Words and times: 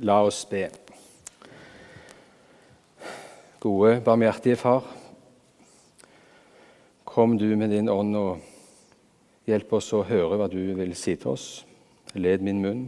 La 0.00 0.20
oss 0.22 0.44
be. 0.46 0.68
Gode, 3.58 3.96
barmhjertige 4.06 4.56
Far. 4.56 4.84
Kom 7.04 7.34
du 7.38 7.48
med 7.58 7.72
din 7.74 7.90
ånd 7.90 8.14
og 8.14 8.44
hjelp 9.50 9.74
oss 9.74 9.88
å 9.98 10.04
høre 10.06 10.38
hva 10.38 10.46
du 10.52 10.60
vil 10.78 10.94
si 10.94 11.16
til 11.18 11.32
oss. 11.32 11.46
Led 12.14 12.46
min 12.46 12.62
munn. 12.62 12.84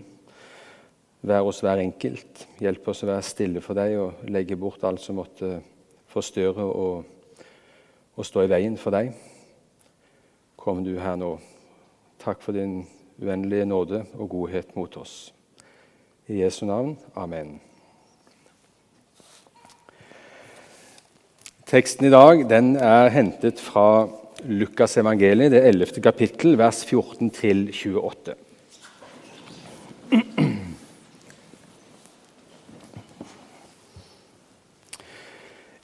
Vær 1.26 1.48
oss 1.50 1.64
hver 1.66 1.82
enkelt. 1.82 2.44
Hjelp 2.62 2.86
oss 2.94 3.02
å 3.02 3.10
være 3.10 3.26
stille 3.26 3.64
for 3.64 3.74
deg 3.74 3.96
og 3.98 4.22
legge 4.30 4.54
bort 4.54 4.86
alt 4.86 5.02
som 5.02 5.18
måtte 5.18 5.56
forstyrre 6.14 6.62
og, 6.62 7.10
og 8.14 8.30
stå 8.30 8.46
i 8.46 8.52
veien 8.54 8.78
for 8.78 8.94
deg. 8.94 9.10
Kom 10.54 10.86
du 10.86 10.94
her 11.02 11.18
nå. 11.18 11.34
Takk 12.22 12.46
for 12.46 12.54
din 12.54 12.84
uendelige 13.18 13.66
nåde 13.66 14.04
og 14.14 14.30
godhet 14.38 14.76
mot 14.78 15.02
oss. 15.02 15.32
I 16.30 16.38
Jesu 16.38 16.66
navn. 16.66 16.92
Amen. 17.18 17.56
Teksten 21.66 22.06
i 22.06 22.10
dag 22.14 22.44
den 22.46 22.76
er 22.76 23.10
hentet 23.10 23.58
fra 23.58 24.06
Lukas 24.46 24.94
evangeliet, 25.00 25.50
det 25.50 25.64
11. 25.66 25.98
kapittel, 26.04 26.54
vers 26.58 26.84
14-28. 26.86 28.36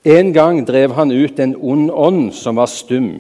En 0.05 0.33
gang 0.33 0.63
drev 0.71 0.95
han 0.95 1.11
ut 1.11 1.43
en 1.43 1.57
ond 1.59 1.91
ånd 1.91 2.31
som 2.39 2.63
var 2.63 2.71
stum. 2.71 3.17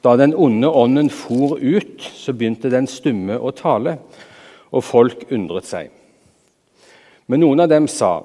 Da 0.00 0.16
den 0.16 0.32
onde 0.32 0.72
ånden 0.72 1.12
for 1.12 1.60
ut, 1.60 2.00
så 2.00 2.32
begynte 2.32 2.72
den 2.72 2.88
stumme 2.88 3.36
å 3.36 3.52
tale, 3.52 3.98
og 4.72 4.84
folk 4.84 5.28
undret 5.28 5.68
seg. 5.68 5.97
Men 7.28 7.44
noen 7.44 7.60
av 7.60 7.68
dem 7.70 7.86
sa 7.92 8.22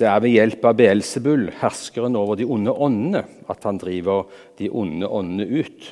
det 0.00 0.08
er 0.08 0.22
ved 0.24 0.34
hjelp 0.34 0.64
av 0.66 0.76
Beelzebul, 0.76 1.48
herskeren 1.60 2.16
over 2.18 2.36
de 2.36 2.46
onde 2.48 2.72
åndene, 2.72 3.24
at 3.48 3.64
han 3.68 3.78
driver 3.80 4.24
de 4.58 4.68
onde 4.68 5.08
åndene 5.08 5.62
ut. 5.62 5.90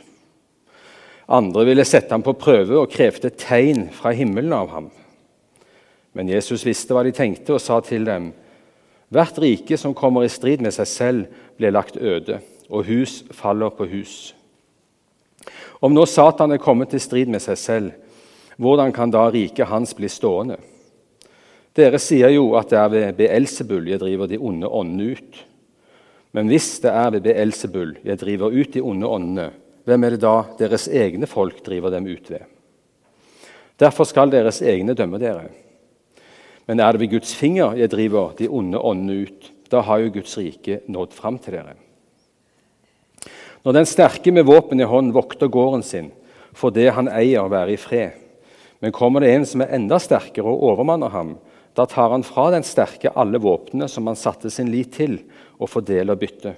Andre 1.31 1.65
ville 1.69 1.85
sette 1.87 2.11
ham 2.11 2.25
på 2.27 2.35
prøve 2.41 2.75
og 2.81 2.91
krevde 2.91 3.31
tegn 3.39 3.87
fra 3.95 4.11
himmelen 4.17 4.55
av 4.57 4.73
ham. 4.73 4.89
Men 6.17 6.33
Jesus 6.33 6.65
visste 6.67 6.97
hva 6.97 7.05
de 7.07 7.13
tenkte, 7.15 7.55
og 7.55 7.63
sa 7.63 7.79
til 7.87 8.09
dem.: 8.09 8.33
Hvert 9.15 9.39
rike 9.39 9.79
som 9.79 9.95
kommer 9.95 10.27
i 10.27 10.33
strid 10.33 10.63
med 10.65 10.75
seg 10.75 10.89
selv, 10.91 11.27
blir 11.57 11.71
lagt 11.71 11.97
øde, 11.97 12.41
og 12.69 12.85
hus 12.89 13.23
faller 13.31 13.71
på 13.71 13.87
hus. 13.87 14.35
Om 15.81 15.95
nå 15.95 16.05
Satan 16.07 16.53
er 16.53 16.63
kommet 16.63 16.95
i 16.95 16.99
strid 16.99 17.31
med 17.31 17.43
seg 17.43 17.59
selv, 17.59 17.93
hvordan 18.57 18.93
kan 18.93 19.11
da 19.11 19.29
riket 19.31 19.71
hans 19.71 19.95
bli 19.95 20.09
stående? 20.09 20.59
Dere 21.77 22.01
sier 22.03 22.33
jo 22.35 22.49
at 22.59 22.73
det 22.73 22.79
er 22.81 22.91
ved 22.91 23.17
Beelzebul 23.21 23.89
jeg 23.93 24.01
driver 24.03 24.31
de 24.31 24.39
onde 24.39 24.69
åndene 24.69 25.15
ut. 25.15 25.41
Men 26.35 26.51
hvis 26.51 26.79
det 26.83 26.91
er 26.91 27.13
ved 27.15 27.25
Beelzebul 27.27 27.97
jeg 28.07 28.19
driver 28.19 28.55
ut 28.55 28.73
de 28.75 28.83
onde 28.83 29.07
åndene, 29.07 29.51
hvem 29.87 30.05
er 30.05 30.15
det 30.15 30.23
da 30.23 30.35
deres 30.59 30.89
egne 30.89 31.29
folk 31.31 31.63
driver 31.67 31.95
dem 31.95 32.09
ut 32.11 32.31
ved? 32.31 32.43
Derfor 33.81 34.05
skal 34.05 34.33
deres 34.33 34.61
egne 34.63 34.95
dømme 34.95 35.19
dere. 35.23 35.49
Men 36.67 36.83
er 36.83 36.93
det 36.93 37.01
ved 37.01 37.15
Guds 37.15 37.33
finger 37.35 37.79
jeg 37.79 37.91
driver 37.91 38.35
de 38.39 38.49
onde 38.49 38.79
åndene 38.79 39.25
ut, 39.27 39.53
da 39.71 39.81
har 39.87 40.03
jo 40.03 40.13
Guds 40.19 40.37
rike 40.39 40.83
nådd 40.91 41.15
fram 41.15 41.39
til 41.39 41.57
dere. 41.57 41.77
Når 43.65 43.77
den 43.77 43.87
sterke 43.87 44.33
med 44.33 44.47
våpen 44.49 44.81
i 44.81 44.89
hånd 44.89 45.13
vokter 45.13 45.51
gården 45.53 45.83
sin, 45.85 46.11
får 46.57 46.75
det 46.75 46.89
han 46.97 47.11
eier, 47.13 47.49
være 47.51 47.75
i 47.75 47.81
fred. 47.81 48.17
Men 48.81 48.95
kommer 48.97 49.21
det 49.21 49.33
en 49.35 49.47
som 49.47 49.63
er 49.63 49.75
enda 49.77 49.99
sterkere 50.01 50.49
og 50.49 50.63
overmanner 50.71 51.13
ham, 51.13 51.35
da 51.75 51.87
tar 51.87 52.11
han 52.11 52.25
fra 52.27 52.49
den 52.51 52.67
sterke 52.67 53.13
alle 53.15 53.39
våpnene 53.39 53.89
som 53.89 54.09
han 54.11 54.19
satte 54.19 54.51
sin 54.51 54.71
lit 54.73 54.93
til, 54.97 55.21
og 55.61 55.71
fordeler 55.71 56.19
byttet. 56.19 56.57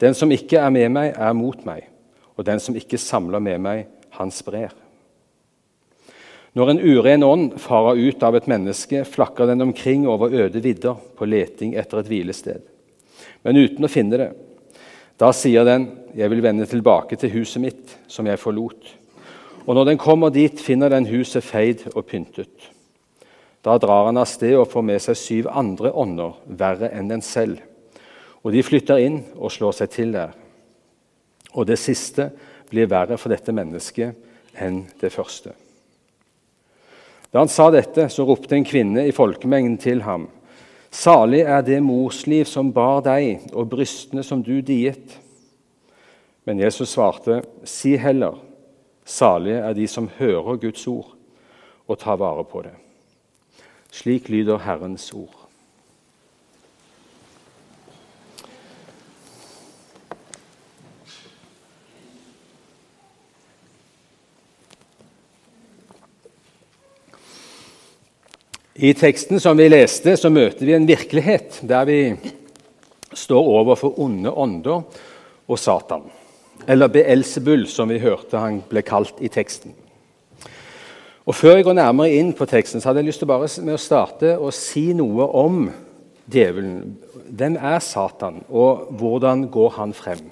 Den 0.00 0.14
som 0.16 0.30
ikke 0.32 0.60
er 0.60 0.70
med 0.72 0.92
meg, 0.94 1.16
er 1.16 1.34
mot 1.36 1.64
meg, 1.66 1.88
og 2.36 2.46
den 2.48 2.60
som 2.62 2.76
ikke 2.76 3.00
samler 3.00 3.42
med 3.42 3.60
meg, 3.60 3.88
han 4.16 4.32
sprer. 4.32 4.72
Når 6.56 6.72
en 6.72 6.80
uren 6.82 7.22
ånd 7.22 7.58
farer 7.62 8.00
ut 8.00 8.22
av 8.26 8.34
et 8.36 8.48
menneske, 8.50 9.04
flakker 9.06 9.50
den 9.50 9.62
omkring 9.68 10.06
over 10.10 10.32
øde 10.34 10.62
vidder 10.64 10.96
på 11.16 11.28
leting 11.28 11.76
etter 11.78 12.00
et 12.00 12.10
hvilested, 12.10 12.64
men 13.44 13.60
uten 13.60 13.86
å 13.86 13.92
finne 13.92 14.18
det. 14.18 14.30
Da 15.20 15.30
sier 15.36 15.64
den, 15.64 15.90
'Jeg 16.16 16.30
vil 16.30 16.42
vende 16.42 16.66
tilbake 16.66 17.16
til 17.16 17.30
huset 17.30 17.60
mitt, 17.62 17.96
som 18.08 18.26
jeg 18.26 18.38
forlot.' 18.38 18.96
Og 19.66 19.74
når 19.74 19.84
den 19.84 19.98
kommer 19.98 20.30
dit, 20.30 20.58
finner 20.58 20.88
den 20.88 21.06
huset 21.06 21.44
feid 21.44 21.92
og 21.94 22.06
pyntet. 22.06 22.70
Da 23.62 23.76
drar 23.78 24.06
han 24.08 24.20
av 24.20 24.28
sted 24.28 24.56
og 24.56 24.70
får 24.72 24.84
med 24.86 25.02
seg 25.04 25.18
syv 25.18 25.50
andre 25.52 25.92
ånder, 25.92 26.38
verre 26.46 26.88
enn 26.96 27.10
den 27.10 27.24
selv. 27.24 27.60
Og 28.40 28.54
de 28.54 28.64
flytter 28.64 29.02
inn 29.04 29.20
og 29.36 29.52
slår 29.52 29.76
seg 29.82 29.92
til 29.92 30.14
der. 30.16 30.32
Og 31.52 31.66
det 31.68 31.76
siste 31.82 32.30
blir 32.70 32.88
verre 32.88 33.18
for 33.20 33.32
dette 33.32 33.52
mennesket 33.52 34.56
enn 34.60 34.84
det 35.00 35.12
første. 35.12 35.52
Da 37.30 37.42
han 37.42 37.52
sa 37.52 37.68
dette, 37.70 38.08
så 38.10 38.24
ropte 38.26 38.56
en 38.56 38.66
kvinne 38.66 39.04
i 39.06 39.14
folkemengden 39.14 39.76
til 39.78 40.02
ham. 40.02 40.26
Salig 40.90 41.44
er 41.46 41.62
det 41.62 41.78
morsliv 41.84 42.48
som 42.50 42.72
bar 42.74 43.04
deg, 43.06 43.44
og 43.54 43.68
brystene 43.70 44.24
som 44.26 44.42
du 44.42 44.56
diet. 44.66 45.14
Men 46.48 46.58
Jesus 46.58 46.96
svarte, 46.96 47.42
si 47.62 47.94
heller, 48.00 48.40
salige 49.06 49.60
er 49.62 49.76
de 49.76 49.86
som 49.86 50.10
hører 50.18 50.58
Guds 50.58 50.86
ord 50.90 51.12
og 51.86 51.98
tar 51.98 52.18
vare 52.18 52.42
på 52.46 52.64
det. 52.66 52.74
Slik 53.90 54.28
lyder 54.28 54.58
Herrens 54.64 55.12
ord. 55.12 55.40
I 68.80 68.94
teksten 68.96 69.40
som 69.42 69.58
vi 69.60 69.66
leste, 69.68 70.14
så 70.16 70.30
møter 70.32 70.64
vi 70.64 70.72
en 70.72 70.86
virkelighet 70.88 71.58
der 71.68 71.84
vi 71.84 71.98
står 73.12 73.50
overfor 73.58 73.98
onde 74.00 74.32
ånder 74.32 74.86
og 75.50 75.58
Satan. 75.60 76.06
Eller 76.64 76.88
Beelzebul, 76.88 77.66
som 77.68 77.92
vi 77.92 77.98
hørte 78.00 78.40
han 78.40 78.62
ble 78.70 78.80
kalt 78.86 79.20
i 79.20 79.28
teksten. 79.28 79.74
Og 81.28 81.34
Før 81.34 81.58
jeg 81.58 81.64
går 81.64 81.76
nærmere 81.76 82.16
inn 82.16 82.32
på 82.32 82.46
teksten, 82.48 82.80
så 82.80 82.88
hadde 82.88 83.02
jeg 83.02 83.10
lyst 83.10 83.22
til 83.22 83.28
bare 83.28 83.48
med 83.62 83.76
å 83.76 83.80
starte 83.80 84.36
og 84.38 84.54
si 84.56 84.90
noe 84.96 85.26
om 85.36 85.66
djevelen. 86.30 86.96
Hvem 87.30 87.58
er 87.60 87.78
Satan, 87.84 88.40
og 88.48 88.88
hvordan 88.98 89.44
går 89.52 89.74
han 89.76 89.92
frem? 89.94 90.22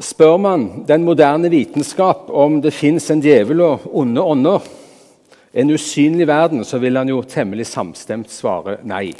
Spør 0.00 0.36
man 0.40 0.66
den 0.88 1.04
moderne 1.04 1.50
vitenskap 1.52 2.30
om 2.32 2.58
det 2.64 2.72
fins 2.72 3.10
en 3.12 3.20
djevel 3.20 3.60
og 3.60 3.88
onde 3.92 4.24
ånder, 4.24 4.68
en 5.52 5.72
usynlig 5.74 6.28
verden, 6.30 6.64
så 6.64 6.78
vil 6.78 6.96
han 6.96 7.10
jo 7.10 7.22
temmelig 7.26 7.66
samstemt 7.68 8.30
svare 8.32 8.78
nei. 8.86 9.12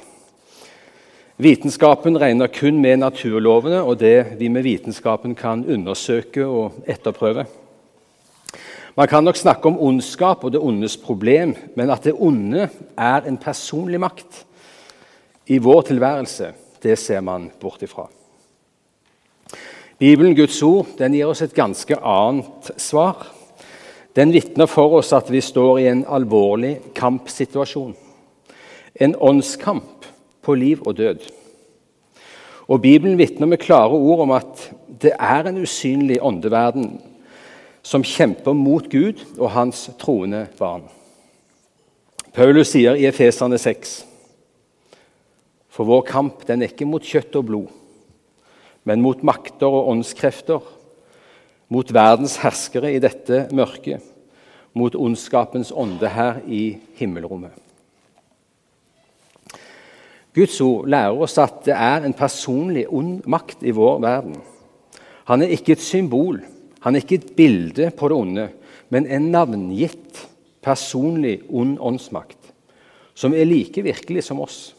Vitenskapen 1.40 2.18
regner 2.20 2.52
kun 2.52 2.80
med 2.80 3.00
naturlovene 3.00 3.80
og 3.80 3.98
det 4.00 4.36
vi 4.38 4.50
med 4.52 4.64
vitenskapen 4.64 5.34
kan 5.34 5.64
undersøke 5.64 6.44
og 6.44 6.84
etterprøve. 6.88 7.46
Man 8.96 9.08
kan 9.08 9.24
nok 9.24 9.38
snakke 9.38 9.70
om 9.70 9.78
ondskap 9.78 10.44
og 10.44 10.52
det 10.52 10.60
ondes 10.60 10.96
problem, 10.98 11.54
men 11.76 11.90
at 11.90 12.04
det 12.04 12.16
onde 12.18 12.68
er 12.98 13.26
en 13.28 13.38
personlig 13.38 14.00
makt 14.02 14.44
i 15.46 15.58
vår 15.62 15.82
tilværelse, 15.90 16.52
det 16.82 16.98
ser 16.98 17.20
man 17.20 17.50
bort 17.60 17.82
ifra. 17.82 18.08
Bibelen, 20.00 20.34
Guds 20.34 20.62
ord, 20.62 20.94
den 20.98 21.14
gir 21.14 21.28
oss 21.28 21.42
et 21.44 21.54
ganske 21.54 21.96
annet 21.96 22.70
svar. 22.80 23.26
Den 24.16 24.32
vitner 24.32 24.66
for 24.66 24.96
oss 24.98 25.12
at 25.12 25.28
vi 25.30 25.42
står 25.44 25.82
i 25.82 25.90
en 25.90 26.06
alvorlig 26.08 26.78
kampsituasjon. 26.96 27.92
En 28.96 29.14
åndskamp 29.20 30.08
på 30.42 30.56
liv 30.56 30.80
og 30.86 30.96
død. 30.96 31.28
Og 32.70 32.80
Bibelen 32.82 33.18
vitner 33.18 33.46
med 33.50 33.60
klare 33.60 33.94
ord 33.98 34.24
om 34.24 34.32
at 34.34 34.64
det 35.02 35.12
er 35.18 35.46
en 35.46 35.60
usynlig 35.62 36.18
åndeverden 36.22 36.96
som 37.82 38.04
kjemper 38.04 38.56
mot 38.56 38.86
Gud 38.90 39.22
og 39.38 39.52
hans 39.54 39.88
troende 40.00 40.46
barn. 40.58 40.84
Paulus 42.34 42.70
sier 42.74 42.98
i 42.98 43.06
Efeserne 43.08 43.58
6.: 43.58 44.04
For 45.70 45.88
vår 45.88 46.04
kamp 46.06 46.44
den 46.46 46.62
er 46.62 46.70
ikke 46.70 46.88
mot 46.88 47.02
kjøtt 47.02 47.36
og 47.40 47.48
blod, 47.48 47.72
men 48.84 49.02
mot 49.02 49.22
makter 49.26 49.66
og 49.70 49.90
åndskrefter, 49.94 50.60
mot 51.70 51.94
verdens 51.94 52.36
herskere 52.42 52.92
i 52.94 53.02
dette 53.02 53.46
mørket, 53.54 54.02
mot 54.74 54.94
ondskapens 54.94 55.72
ånde 55.74 56.08
her 56.08 56.40
i 56.46 56.78
himmelrommet. 56.98 57.52
Guds 60.34 60.60
ord 60.62 60.86
lærer 60.86 61.18
oss 61.18 61.34
at 61.42 61.64
det 61.66 61.74
er 61.74 62.04
en 62.06 62.14
personlig 62.14 62.84
ond 62.86 63.24
makt 63.26 63.64
i 63.66 63.74
vår 63.74 63.98
verden. 64.02 64.36
Han 65.26 65.42
er 65.42 65.50
ikke 65.54 65.74
et 65.74 65.82
symbol 65.82 66.38
han 66.80 66.96
er 66.96 67.04
ikke 67.04 67.20
et 67.20 67.32
bilde 67.36 67.90
på 67.96 68.08
det 68.08 68.16
onde, 68.16 68.48
men 68.90 69.06
en 69.06 69.30
navngitt, 69.32 70.26
personlig 70.60 71.40
ond 71.48 71.78
åndsmakt. 71.80 72.36
som 73.14 73.34
er 73.34 73.44
like 73.44 73.82
virkelig 73.84 74.22
som 74.24 74.40
oss. 74.40 74.74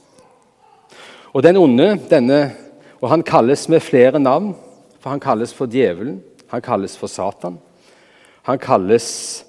Og 1.33 1.43
den 1.43 1.57
onde, 1.57 1.99
denne, 2.09 2.55
og 2.97 3.09
han 3.09 3.23
kalles 3.23 3.67
med 3.69 3.83
flere 3.85 4.19
navn, 4.19 4.55
for 4.99 5.13
han 5.13 5.21
kalles 5.21 5.53
for 5.53 5.69
djevelen, 5.69 6.23
han 6.49 6.61
kalles 6.61 6.97
for 6.97 7.07
Satan. 7.07 7.59
Han 8.43 8.59
kalles 8.59 9.45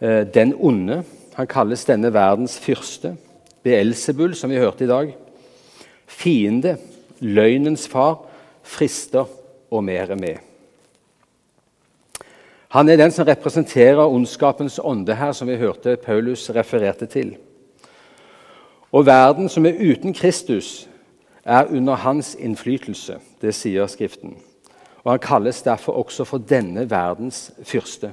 eh, 0.00 0.24
den 0.24 0.54
onde, 0.56 1.02
han 1.36 1.46
kalles 1.46 1.84
denne 1.84 2.12
verdens 2.12 2.56
fyrste. 2.58 3.14
Beelzebul, 3.62 4.34
som 4.34 4.50
vi 4.50 4.58
hørte 4.58 4.86
i 4.86 4.90
dag. 4.90 5.12
Fiende, 6.08 6.78
løgnens 7.20 7.84
far, 7.88 8.22
frister 8.64 9.28
og 9.70 9.84
mer 9.84 10.16
med. 10.16 10.49
Han 12.70 12.88
er 12.88 12.96
den 12.96 13.10
som 13.10 13.26
representerer 13.26 14.06
ondskapens 14.06 14.78
ånde 14.82 15.14
her, 15.14 15.32
som 15.32 15.48
vi 15.48 15.56
hørte 15.58 15.96
Paulus 15.96 16.50
refererte 16.54 17.06
til. 17.06 17.36
Og 18.92 19.06
verden 19.06 19.48
som 19.48 19.66
er 19.66 19.78
uten 19.80 20.14
Kristus, 20.14 20.88
er 21.44 21.64
under 21.64 21.94
hans 21.94 22.36
innflytelse. 22.38 23.16
Det 23.42 23.54
sier 23.54 23.86
Skriften. 23.86 24.36
Og 25.04 25.12
Han 25.12 25.18
kalles 25.18 25.62
derfor 25.62 25.92
også 25.92 26.24
for 26.24 26.38
denne 26.38 26.90
verdens 26.90 27.52
fyrste. 27.62 28.12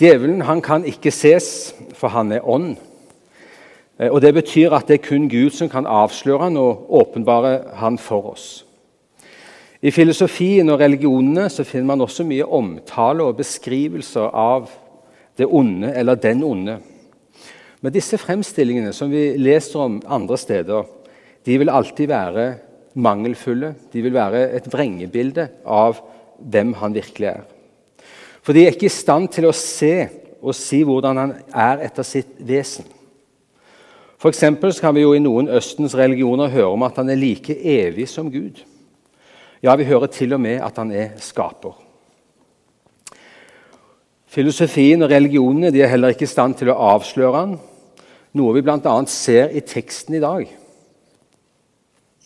Djevelen 0.00 0.40
han 0.40 0.62
kan 0.62 0.84
ikke 0.84 1.10
ses, 1.10 1.74
for 1.94 2.08
han 2.08 2.32
er 2.32 2.48
ånd. 2.48 2.76
Eh, 3.98 4.10
og 4.10 4.22
Det 4.22 4.34
betyr 4.34 4.72
at 4.72 4.88
det 4.88 4.94
er 4.94 5.08
kun 5.08 5.28
Gud 5.28 5.50
som 5.50 5.68
kan 5.68 5.86
avsløre 5.86 6.42
han 6.42 6.56
og 6.56 6.86
åpenbare 6.88 7.60
han 7.74 7.98
for 7.98 8.32
oss. 8.32 8.64
I 9.82 9.90
filosofien 9.90 10.68
og 10.70 10.78
religionene 10.78 11.48
så 11.50 11.64
finner 11.66 11.88
man 11.90 12.04
også 12.04 12.22
mye 12.26 12.46
omtale 12.46 13.24
og 13.26 13.40
beskrivelser 13.40 14.28
av 14.30 14.70
det 15.38 15.48
onde 15.50 15.90
eller 15.98 16.20
den 16.22 16.44
onde. 16.46 16.76
Men 17.82 17.94
disse 17.94 18.20
fremstillingene 18.20 18.92
som 18.94 19.10
vi 19.10 19.32
leser 19.42 19.82
om 19.82 19.98
andre 20.06 20.38
steder, 20.38 20.86
de 21.42 21.58
vil 21.58 21.72
alltid 21.72 22.12
være 22.12 22.46
mangelfulle. 22.94 23.74
De 23.90 24.04
vil 24.04 24.14
være 24.14 24.44
et 24.54 24.70
vrengebilde 24.70 25.48
av 25.66 25.98
hvem 26.38 26.76
han 26.78 26.94
virkelig 26.94 27.32
er. 27.32 27.44
For 28.42 28.54
de 28.54 28.66
er 28.66 28.76
ikke 28.76 28.86
i 28.86 28.94
stand 29.02 29.32
til 29.34 29.50
å 29.50 29.56
se 29.56 29.96
og 30.42 30.54
si 30.58 30.84
hvordan 30.86 31.18
han 31.18 31.38
er 31.50 31.82
etter 31.88 32.06
sitt 32.06 32.38
vesen. 32.38 32.86
For 34.22 34.30
kan 34.30 34.94
vi 34.94 35.02
jo 35.02 35.16
i 35.16 35.22
noen 35.22 35.50
Østens 35.50 35.96
religioner 35.98 36.54
høre 36.54 36.70
om 36.70 36.84
at 36.86 37.02
han 37.02 37.10
er 37.10 37.18
like 37.18 37.58
evig 37.58 38.06
som 38.06 38.30
Gud. 38.30 38.62
Ja, 39.62 39.76
vi 39.78 39.86
hører 39.86 40.10
til 40.10 40.34
og 40.34 40.40
med 40.42 40.58
at 40.58 40.78
han 40.80 40.90
er 40.90 41.12
skaper. 41.22 41.76
Filosofien 44.26 45.04
og 45.04 45.10
religionene 45.12 45.70
de 45.70 45.84
er 45.84 45.92
heller 45.92 46.10
ikke 46.10 46.26
i 46.26 46.30
stand 46.32 46.56
til 46.58 46.72
å 46.72 46.78
avsløre 46.94 47.36
han, 47.36 47.54
noe 48.34 48.56
vi 48.56 48.64
bl.a. 48.64 48.94
ser 49.06 49.52
i 49.54 49.62
teksten 49.62 50.16
i 50.18 50.22
dag. 50.24 50.48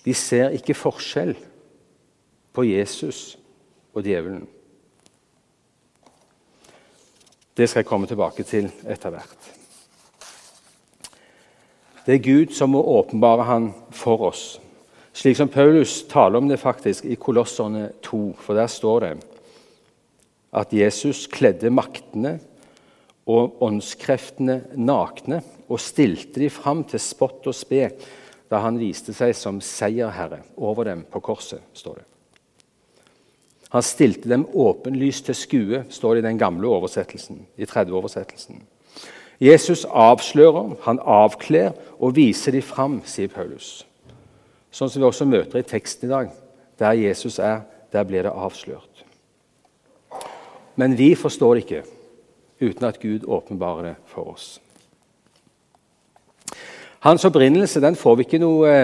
De 0.06 0.15
ser 0.15 0.55
ikke 0.56 0.79
forskjell 0.79 1.35
på 2.56 2.65
Jesus 2.65 3.37
og 3.93 4.06
djevelen. 4.06 4.47
Det 7.56 7.69
skal 7.69 7.83
jeg 7.83 7.88
komme 7.88 8.09
tilbake 8.09 8.47
til 8.49 8.71
etter 8.87 9.12
hvert. 9.12 9.50
Det 12.06 12.15
er 12.15 12.23
Gud 12.23 12.55
som 12.55 12.73
må 12.73 12.81
åpenbare 12.81 13.49
han 13.49 13.75
for 13.91 14.31
oss 14.31 14.55
slik 15.17 15.39
som 15.39 15.49
Paulus 15.49 16.03
taler 16.11 16.39
om 16.39 16.49
det 16.51 16.61
faktisk 16.61 17.07
i 17.09 17.17
Kolosserne 17.17 17.89
2, 18.05 18.21
for 18.41 18.59
der 18.59 18.69
står 18.69 19.01
det 19.07 19.15
at 20.57 20.73
Jesus 20.73 21.27
kledde 21.33 21.73
maktene 21.73 22.37
og 23.27 23.63
åndskreftene 23.65 24.61
nakne 24.79 25.41
og 25.67 25.81
stilte 25.83 26.41
de 26.41 26.51
fram 26.53 26.85
til 26.87 27.03
spott 27.03 27.49
og 27.49 27.57
spe 27.57 27.89
da 28.47 28.61
han 28.63 28.79
viste 28.79 29.15
seg 29.17 29.35
som 29.35 29.59
seierherre 29.65 30.45
over 30.57 30.87
dem 30.87 31.03
på 31.11 31.21
korset. 31.21 31.65
står 31.73 31.95
det. 31.99 32.07
Han 33.75 33.83
stilte 33.83 34.29
dem 34.31 34.47
åpenlyst 34.55 35.27
til 35.27 35.35
skue, 35.35 35.85
står 35.91 36.15
det 36.15 36.25
i 36.25 36.29
den 36.29 36.39
gamle 36.39 36.69
oversettelsen. 36.69 37.47
i 37.57 37.65
30-oversettelsen. 37.65 38.62
Jesus 39.41 39.85
avslører, 39.85 40.77
han 40.83 40.99
avkler 41.03 41.73
og 41.99 42.17
viser 42.17 42.53
de 42.53 42.62
fram, 42.62 43.03
sier 43.05 43.29
Paulus. 43.29 43.87
Sånn 44.76 44.90
som 44.93 45.00
vi 45.00 45.08
også 45.08 45.25
møter 45.25 45.62
i 45.62 45.64
teksten 45.64 46.05
i 46.05 46.12
dag. 46.12 46.32
Der 46.76 46.99
Jesus 47.00 47.38
er, 47.40 47.62
der 47.93 48.05
blir 48.05 48.26
det 48.26 48.34
avslørt. 48.37 49.05
Men 50.76 50.96
vi 50.99 51.14
forstår 51.17 51.55
det 51.56 51.62
ikke 51.64 51.84
uten 52.61 52.88
at 52.88 53.00
Gud 53.00 53.25
åpenbarer 53.25 53.90
det 53.90 53.94
for 54.11 54.34
oss. 54.34 54.49
Hans 57.06 57.25
opprinnelse 57.25 57.81
den 57.81 57.96
får 57.96 58.19
vi 58.19 58.26
ikke 58.26 58.43
noe 58.43 58.75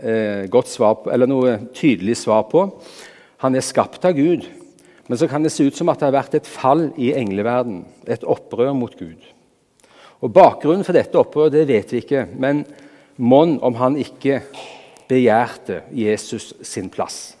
eh, 0.00 0.48
på, 0.48 1.12
noe 1.28 1.54
tydelig 1.76 2.16
svar 2.22 2.46
på. 2.48 2.64
Han 3.44 3.56
er 3.56 3.64
skapt 3.64 4.04
av 4.08 4.16
Gud, 4.16 4.46
men 5.08 5.20
så 5.20 5.28
kan 5.28 5.44
det 5.44 5.52
se 5.52 5.66
ut 5.68 5.76
som 5.76 5.92
at 5.92 6.00
det 6.00 6.08
har 6.08 6.16
vært 6.16 6.38
et 6.38 6.48
fall 6.48 6.88
i 6.96 7.12
engleverden, 7.16 7.82
et 8.08 8.24
opprør 8.24 8.72
mot 8.76 8.96
Gud. 8.96 9.20
Og 10.20 10.32
Bakgrunnen 10.32 10.86
for 10.86 10.96
dette 10.96 11.20
opprøret 11.20 11.58
det 11.58 11.68
vet 11.68 11.92
vi 11.92 12.04
ikke, 12.04 12.28
men 12.40 12.64
mon 13.16 13.58
om 13.64 13.76
han 13.80 14.00
ikke 14.00 14.40
begjærte 15.10 15.82
Jesus 15.90 16.52
sin 16.62 16.90
plass. 16.90 17.36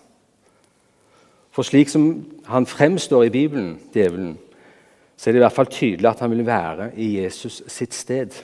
For 1.50 1.66
slik 1.66 1.90
som 1.90 2.24
han 2.46 2.66
fremstår 2.66 3.28
i 3.28 3.34
Bibelen, 3.34 3.78
djevelen, 3.94 4.38
så 5.16 5.30
er 5.30 5.34
det 5.34 5.40
i 5.40 5.44
hvert 5.44 5.54
fall 5.54 5.70
tydelig 5.70 6.08
at 6.10 6.22
han 6.22 6.30
vil 6.32 6.46
være 6.46 6.90
i 6.96 7.12
Jesus 7.20 7.62
sitt 7.68 7.94
sted. 7.94 8.34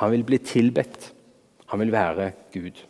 Han 0.00 0.10
vil 0.14 0.24
bli 0.24 0.38
tilbedt. 0.38 1.12
Han 1.66 1.80
vil 1.80 1.92
være 1.92 2.30
Gud. 2.54 2.80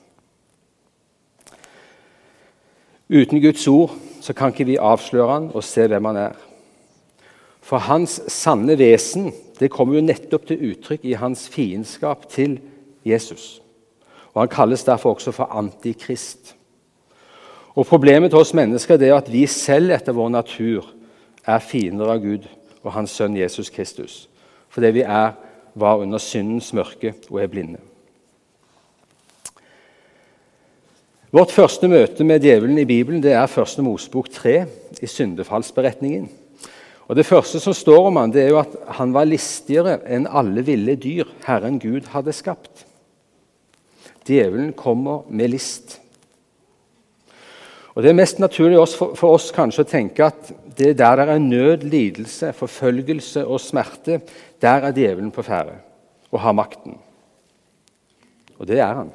Uten 3.09 3.43
Guds 3.43 3.67
ord 3.69 3.97
så 4.21 4.33
kan 4.33 4.53
ikke 4.53 4.69
vi 4.69 4.81
avsløre 4.81 5.33
han 5.33 5.51
og 5.53 5.65
se 5.65 5.87
hvem 5.89 6.05
han 6.05 6.17
er. 6.17 6.39
For 7.65 7.79
hans 7.79 8.21
sanne 8.33 8.79
vesen 8.79 9.33
det 9.59 9.73
kommer 9.73 9.99
jo 9.99 10.07
nettopp 10.07 10.47
til 10.49 10.71
uttrykk 10.71 11.05
i 11.05 11.19
hans 11.19 11.49
fiendskap 11.49 12.29
til 12.33 12.59
Jesus. 13.05 13.64
Og 14.35 14.43
Han 14.43 14.49
kalles 14.49 14.85
derfor 14.85 15.15
også 15.15 15.33
for 15.33 15.55
antikrist. 15.55 16.57
Og 17.75 17.87
Problemet 17.87 18.31
til 18.31 18.39
oss 18.39 18.55
mennesker 18.55 18.99
er 19.03 19.17
at 19.17 19.33
vi 19.33 19.47
selv 19.47 19.95
etter 19.95 20.15
vår 20.15 20.29
natur 20.35 20.87
er 21.47 21.59
fiender 21.63 22.11
av 22.11 22.23
Gud 22.23 22.47
og 22.83 22.93
Hans 22.95 23.15
sønn 23.15 23.37
Jesus 23.37 23.71
Kristus. 23.71 24.29
Fordi 24.71 24.93
vi 24.95 25.03
er, 25.03 25.35
var 25.75 26.03
under 26.03 26.19
syndens 26.19 26.73
mørke 26.75 27.15
og 27.31 27.43
er 27.43 27.51
blinde. 27.51 27.81
Vårt 31.35 31.51
første 31.51 31.89
møte 31.91 32.23
med 32.23 32.45
djevelen 32.45 32.79
i 32.79 32.87
Bibelen 32.87 33.23
det 33.23 33.33
er 33.35 33.51
1. 33.51 33.81
Mosebok 33.83 34.29
3, 34.31 34.67
i 35.03 35.07
syndefallsberetningen. 35.07 36.29
Og 37.09 37.17
Det 37.17 37.27
første 37.27 37.59
som 37.61 37.75
står 37.75 38.07
om 38.07 38.17
han, 38.17 38.31
det 38.33 38.45
er 38.45 38.53
jo 38.53 38.61
at 38.63 38.77
han 39.01 39.11
var 39.13 39.27
listigere 39.27 39.99
enn 40.07 40.29
alle 40.31 40.63
ville 40.65 40.95
dyr 40.95 41.27
Herren 41.45 41.81
Gud 41.83 42.07
hadde 42.15 42.33
skapt. 42.33 42.87
Djevelen 44.25 44.73
kommer 44.73 45.23
med 45.29 45.51
list. 45.53 46.01
Og 47.95 48.03
Det 48.03 48.11
er 48.11 48.19
mest 48.19 48.41
naturlig 48.43 48.81
for 48.99 49.31
oss 49.37 49.53
kanskje 49.55 49.85
å 49.85 49.89
tenke 49.89 50.27
at 50.27 50.51
det 50.75 50.89
er 50.89 50.97
der 50.99 51.21
det 51.21 51.35
er 51.35 51.43
nød, 51.43 51.85
lidelse, 51.87 52.53
forfølgelse 52.53 53.45
og 53.47 53.61
smerte, 53.63 54.21
der 54.61 54.89
er 54.89 54.95
djevelen 54.97 55.31
på 55.31 55.45
ferde 55.47 55.77
og 56.33 56.41
har 56.41 56.57
makten. 56.57 56.97
Og 58.59 58.67
det 58.67 58.81
er 58.81 58.95
han. 58.95 59.13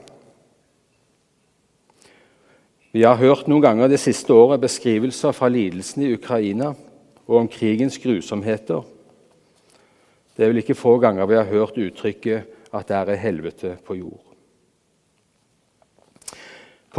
Vi 2.92 3.04
har 3.04 3.20
hørt 3.20 3.48
noen 3.48 3.62
ganger 3.62 3.92
det 3.92 4.00
siste 4.01 4.34
året 4.34 4.63
beskrivelser 4.63 5.36
fra 5.36 5.51
lidelsen 5.51 6.08
i 6.08 6.13
Ukraina 6.16 6.72
og 7.28 7.36
om 7.44 7.51
krigens 7.51 8.00
grusomheter. 8.01 8.82
Det 10.34 10.46
er 10.46 10.54
vel 10.54 10.63
ikke 10.63 10.80
få 10.80 10.96
ganger 11.04 11.28
vi 11.30 11.38
har 11.38 11.51
hørt 11.51 11.78
uttrykket 11.78 12.74
at 12.74 12.88
det 12.88 12.98
er 12.98 13.22
helvete 13.22 13.75
på 13.86 14.00
jord. 14.00 14.28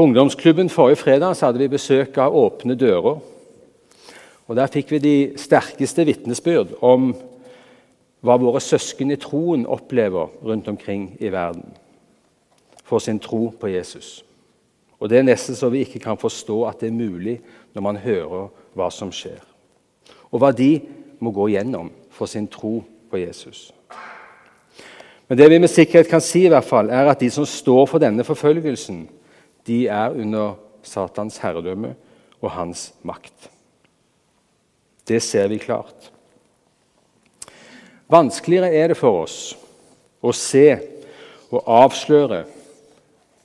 På 0.00 0.04
ungdomsklubben 0.04 0.70
forrige 0.70 0.96
fredag 0.96 1.34
hadde 1.44 1.58
vi 1.58 1.66
besøk 1.68 2.16
av 2.16 2.32
Åpne 2.32 2.72
dører. 2.74 3.18
Og 4.48 4.56
Der 4.56 4.70
fikk 4.72 4.94
vi 4.94 4.98
de 4.98 5.32
sterkeste 5.36 6.06
vitnesbyrd 6.08 6.72
om 6.80 7.10
hva 8.24 8.38
våre 8.40 8.62
søsken 8.64 9.12
i 9.12 9.18
troen 9.20 9.66
opplever 9.68 10.32
rundt 10.40 10.68
omkring 10.72 11.18
i 11.20 11.28
verden 11.28 11.76
for 12.80 12.98
sin 12.98 13.20
tro 13.20 13.52
på 13.60 13.68
Jesus. 13.68 14.24
Og 15.00 15.10
Det 15.10 15.18
er 15.18 15.28
nesten 15.28 15.54
så 15.54 15.68
vi 15.68 15.84
ikke 15.84 16.00
kan 16.00 16.16
forstå 16.16 16.64
at 16.64 16.80
det 16.80 16.88
er 16.88 16.96
mulig 16.96 17.40
når 17.74 17.82
man 17.82 17.96
hører 17.96 18.48
hva 18.72 18.88
som 18.88 19.12
skjer. 19.12 19.44
Og 20.32 20.40
hva 20.40 20.52
de 20.56 20.80
må 21.20 21.30
gå 21.30 21.52
gjennom 21.52 21.92
for 22.08 22.24
sin 22.24 22.48
tro 22.48 22.78
på 23.10 23.20
Jesus. 23.20 23.68
Men 25.28 25.38
det 25.38 25.50
vi 25.50 25.58
med 25.58 25.68
sikkerhet 25.68 26.08
kan 26.08 26.20
si, 26.20 26.46
i 26.46 26.48
hvert 26.48 26.64
fall, 26.64 26.88
er 26.88 27.04
at 27.04 27.20
de 27.20 27.30
som 27.30 27.44
står 27.44 27.84
for 27.86 27.98
denne 27.98 28.24
forfølgelsen, 28.24 29.10
de 29.66 29.86
er 29.88 30.16
under 30.16 30.56
Satans 30.82 31.38
herredømme 31.42 31.94
og 32.40 32.50
hans 32.54 32.90
makt. 33.02 33.50
Det 35.08 35.20
ser 35.22 35.48
vi 35.50 35.58
klart. 35.58 36.10
Vanskeligere 38.10 38.72
er 38.74 38.90
det 38.90 38.98
for 38.98 39.24
oss 39.24 39.38
å 40.20 40.32
se 40.34 40.66
og 41.50 41.66
avsløre 41.66 42.44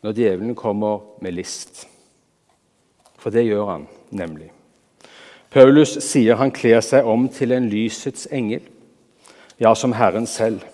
når 0.06 0.18
djevelen 0.18 0.56
kommer 0.58 1.02
med 1.22 1.36
list. 1.38 1.86
For 3.18 3.34
det 3.34 3.46
gjør 3.48 3.72
han 3.72 3.88
nemlig. 4.14 4.52
Paulus 5.54 5.96
sier 6.04 6.38
han 6.38 6.54
kler 6.54 6.82
seg 6.84 7.08
om 7.08 7.30
til 7.32 7.56
en 7.56 7.70
lysets 7.72 8.28
engel, 8.34 8.62
ja, 9.58 9.72
som 9.74 9.96
Herren 9.96 10.28
selv. 10.28 10.66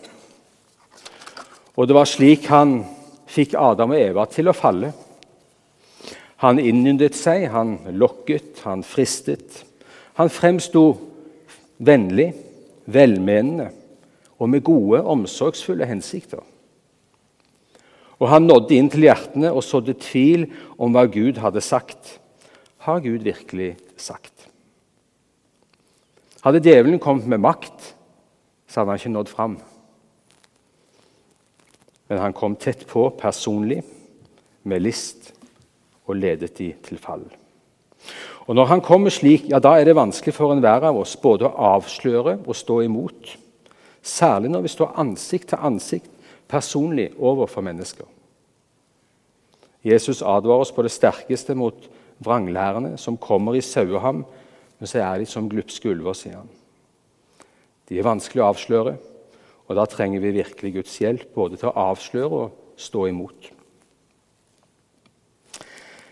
Og 1.78 1.88
det 1.88 1.96
var 1.96 2.10
slik 2.10 2.48
han 2.52 2.82
fikk 3.32 3.54
Adam 3.60 3.94
og 3.94 4.02
Eva 4.02 4.26
til 4.28 4.50
å 4.50 4.58
falle. 4.58 4.90
Han 6.42 6.60
innyndet 6.60 7.18
seg, 7.18 7.46
han 7.54 7.78
lokket, 7.94 8.64
han 8.66 8.82
fristet. 8.86 9.62
Han 10.18 10.32
fremsto 10.34 10.86
vennlig, 11.78 12.32
velmenende 12.90 13.70
og 14.42 14.50
med 14.50 14.64
gode, 14.66 15.04
omsorgsfulle 15.06 15.86
hensikter. 15.86 16.42
Og 18.22 18.30
han 18.30 18.46
nådde 18.50 18.78
inn 18.78 18.90
til 18.90 19.06
hjertene 19.06 19.52
og 19.54 19.64
sådde 19.66 19.98
tvil 20.02 20.48
om 20.82 20.94
hva 20.94 21.08
Gud 21.10 21.40
hadde 21.42 21.62
sagt. 21.62 22.18
Har 22.86 23.02
Gud 23.02 23.22
virkelig 23.26 23.76
sagt? 23.98 24.48
Hadde 26.42 26.62
djevelen 26.66 27.02
kommet 27.02 27.28
med 27.30 27.42
makt, 27.42 27.94
så 28.66 28.82
hadde 28.82 28.94
han 28.94 29.02
ikke 29.02 29.14
nådd 29.14 29.30
fram. 29.30 29.58
Men 32.10 32.22
han 32.22 32.34
kom 32.34 32.58
tett 32.58 32.88
på 32.90 33.10
personlig, 33.18 33.84
med 34.64 34.84
list, 34.86 35.31
og 36.12 36.20
ledet 36.20 36.54
de 36.60 36.74
til 36.84 37.00
fall. 37.02 37.24
Og 38.50 38.56
Når 38.56 38.66
han 38.66 38.82
kommer 38.82 39.14
slik, 39.14 39.46
ja, 39.50 39.60
da 39.60 39.78
er 39.78 39.86
det 39.86 39.96
vanskelig 39.96 40.34
for 40.36 40.52
enhver 40.52 40.84
av 40.90 40.98
oss 40.98 41.16
både 41.16 41.48
å 41.48 41.68
avsløre 41.78 42.40
og 42.42 42.58
stå 42.58 42.82
imot. 42.84 43.36
Særlig 44.02 44.50
når 44.52 44.66
vi 44.66 44.74
står 44.74 44.98
ansikt 45.00 45.52
til 45.54 45.62
ansikt 45.62 46.10
personlig 46.52 47.12
overfor 47.20 47.64
mennesker. 47.64 48.08
Jesus 49.86 50.22
advarer 50.22 50.66
oss 50.66 50.74
på 50.74 50.84
det 50.86 50.92
sterkeste 50.94 51.56
mot 51.58 51.88
vranglærerne 52.22 52.98
som 53.02 53.18
kommer 53.18 53.56
i 53.58 53.64
saueham, 53.66 54.26
men 54.80 54.90
så 54.90 55.00
er 55.02 55.22
de 55.22 55.30
som 55.30 55.50
glupske 55.50 55.90
ulver, 55.90 56.18
sier 56.18 56.42
han. 56.42 56.50
De 57.90 57.98
er 57.98 58.06
vanskelig 58.06 58.44
å 58.44 58.52
avsløre, 58.52 58.98
og 59.70 59.78
da 59.78 59.88
trenger 59.90 60.22
vi 60.22 60.36
virkelig 60.42 60.76
Guds 60.76 61.00
hjelp 61.02 61.34
både 61.38 61.58
til 61.62 61.72
å 61.72 61.78
avsløre 61.92 62.44
og 62.46 62.78
stå 62.82 63.08
imot. 63.10 63.52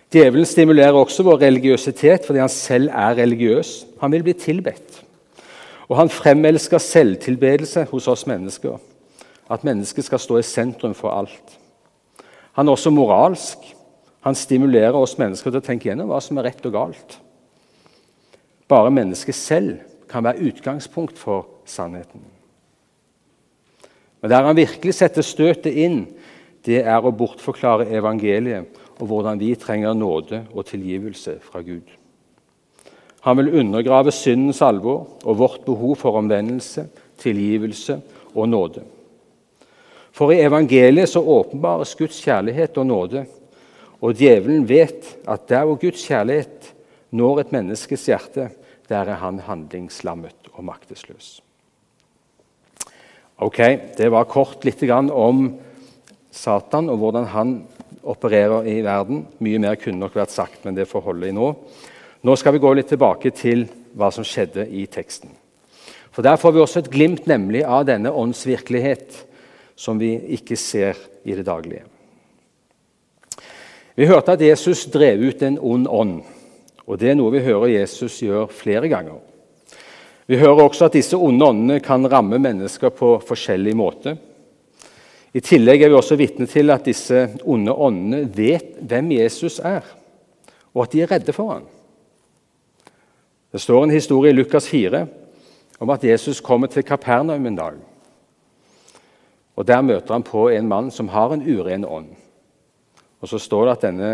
Djevelen 0.10 0.46
stimulerer 0.46 0.98
også 0.98 1.24
vår 1.26 1.44
religiøsitet 1.44 2.26
fordi 2.26 2.42
han 2.42 2.50
selv 2.50 2.90
er 2.90 3.18
religiøs. 3.20 3.86
Han 4.02 4.12
vil 4.12 4.24
bli 4.26 4.34
tilbedt. 4.34 5.04
Og 5.90 5.98
han 5.98 6.10
fremelsker 6.10 6.82
selvtilbedelse 6.82 7.86
hos 7.92 8.08
oss 8.10 8.26
mennesker. 8.30 8.78
At 9.50 9.64
mennesket 9.66 10.06
skal 10.06 10.22
stå 10.22 10.40
i 10.42 10.46
sentrum 10.46 10.96
for 10.98 11.14
alt. 11.14 11.58
Han 12.58 12.68
er 12.68 12.78
også 12.78 12.94
moralsk. 12.94 13.62
Han 14.26 14.36
stimulerer 14.36 14.98
oss 14.98 15.18
mennesker 15.18 15.52
til 15.52 15.62
å 15.62 15.66
tenke 15.66 15.90
gjennom 15.90 16.10
hva 16.10 16.20
som 16.22 16.38
er 16.38 16.50
rett 16.50 16.66
og 16.66 16.74
galt. 16.74 17.20
Bare 18.70 18.92
mennesket 18.94 19.38
selv 19.38 19.78
kan 20.10 20.26
være 20.26 20.50
utgangspunkt 20.50 21.18
for 21.18 21.48
sannheten. 21.70 22.22
Men 24.22 24.32
der 24.34 24.46
han 24.46 24.58
virkelig 24.58 24.98
setter 24.98 25.26
støtet 25.26 25.78
inn, 25.78 26.02
det 26.66 26.82
er 26.84 27.06
å 27.06 27.14
bortforklare 27.16 27.88
evangeliet 27.96 28.68
og 29.00 29.08
hvordan 29.08 29.40
vi 29.40 29.54
trenger 29.56 29.94
nåde 29.94 30.44
og 30.54 30.66
tilgivelse 30.68 31.38
fra 31.42 31.62
Gud. 31.64 31.88
Han 33.22 33.38
vil 33.38 33.52
undergrave 33.60 34.12
syndens 34.16 34.62
alvor 34.62 35.08
og 35.24 35.40
vårt 35.40 35.66
behov 35.66 35.96
for 36.00 36.18
omvendelse, 36.20 36.88
tilgivelse 37.20 38.00
og 38.36 38.50
nåde. 38.50 38.84
For 40.12 40.32
i 40.32 40.42
evangeliet 40.44 41.10
så 41.10 41.22
åpenbares 41.24 41.96
Guds 41.96 42.20
kjærlighet 42.24 42.78
og 42.78 42.88
nåde. 42.88 43.26
Og 44.02 44.16
djevelen 44.16 44.68
vet 44.68 45.18
at 45.28 45.50
der 45.50 45.66
hvor 45.68 45.80
Guds 45.80 46.06
kjærlighet 46.08 46.74
når 47.12 47.40
et 47.40 47.52
menneskes 47.52 48.06
hjerte, 48.06 48.50
der 48.90 49.06
er 49.06 49.20
han 49.22 49.40
handlingslammet 49.40 50.50
og 50.54 50.64
maktesløs. 50.66 51.40
Ok, 53.40 53.58
Det 53.98 54.12
var 54.12 54.28
kort 54.28 54.66
litt 54.66 54.84
om 54.92 55.60
Satan 56.32 56.90
og 56.90 56.98
hvordan 56.98 57.26
han 57.26 57.68
opererer 58.10 58.68
i 58.68 58.80
verden. 58.86 59.24
Mye 59.44 59.62
mer 59.62 59.78
kunne 59.80 60.02
nok 60.02 60.18
vært 60.18 60.34
sagt, 60.34 60.64
men 60.66 60.78
det 60.78 60.90
får 60.90 61.06
holde 61.06 61.30
i 61.30 61.36
nå. 61.36 61.52
Nå 62.26 62.36
skal 62.36 62.56
vi 62.56 62.64
gå 62.64 62.74
litt 62.76 62.90
tilbake 62.92 63.32
til 63.36 63.68
hva 63.96 64.10
som 64.12 64.26
skjedde 64.28 64.66
i 64.68 64.86
teksten. 64.92 65.32
For 66.12 66.26
Der 66.26 66.36
får 66.36 66.52
vi 66.52 66.60
også 66.60 66.80
et 66.82 66.92
glimt 66.92 67.28
nemlig 67.30 67.64
av 67.64 67.86
denne 67.88 68.12
åndsvirkelighet 68.12 69.24
som 69.80 70.00
vi 70.02 70.16
ikke 70.36 70.58
ser 70.60 70.98
i 71.24 71.36
det 71.38 71.46
daglige. 71.48 71.86
Vi 73.96 74.08
hørte 74.08 74.36
at 74.36 74.42
Jesus 74.44 74.86
drev 74.92 75.22
ut 75.30 75.42
en 75.44 75.60
ond 75.60 75.88
ånd. 75.88 76.22
og 76.88 76.98
Det 76.98 77.12
er 77.12 77.16
noe 77.16 77.32
vi 77.32 77.46
hører 77.46 77.68
Jesus 77.68 78.22
gjør 78.22 78.48
flere 78.48 78.88
ganger. 78.88 79.20
Vi 80.28 80.38
hører 80.38 80.64
også 80.64 80.86
at 80.86 80.94
disse 80.94 81.18
onde 81.18 81.46
åndene 81.46 81.80
kan 81.80 82.06
ramme 82.06 82.38
mennesker 82.40 82.90
på 82.90 83.16
forskjellig 83.26 83.76
måte. 83.76 84.18
I 85.34 85.42
tillegg 85.46 85.84
er 85.84 85.92
vi 85.92 85.98
også 86.00 86.18
vitne 86.18 86.48
til 86.50 86.72
at 86.74 86.88
disse 86.90 87.28
onde 87.46 87.74
åndene 87.74 88.24
vet 88.34 88.80
hvem 88.82 89.12
Jesus 89.14 89.60
er, 89.60 89.86
og 90.74 90.84
at 90.84 90.96
de 90.96 91.04
er 91.04 91.12
redde 91.12 91.36
for 91.36 91.54
ham. 91.54 91.68
Det 93.54 93.62
står 93.62 93.84
en 93.84 93.94
historie 93.94 94.34
i 94.34 94.38
Lukas 94.38 94.70
4 94.70 95.06
om 95.80 95.90
at 95.90 96.04
Jesus 96.04 96.42
kommer 96.42 96.68
til 96.68 96.84
Kapernaum 96.84 97.46
en 97.46 97.56
dag. 97.56 97.78
Og 99.56 99.68
Der 99.68 99.82
møter 99.82 100.14
han 100.14 100.24
på 100.24 100.48
en 100.50 100.68
mann 100.68 100.92
som 100.92 101.08
har 101.08 101.34
en 101.34 101.44
uren 101.44 101.86
ånd. 101.86 102.10
Og 103.22 103.28
Så 103.28 103.38
står 103.38 103.66
det 103.66 103.72
at 103.72 103.82
denne 103.82 104.12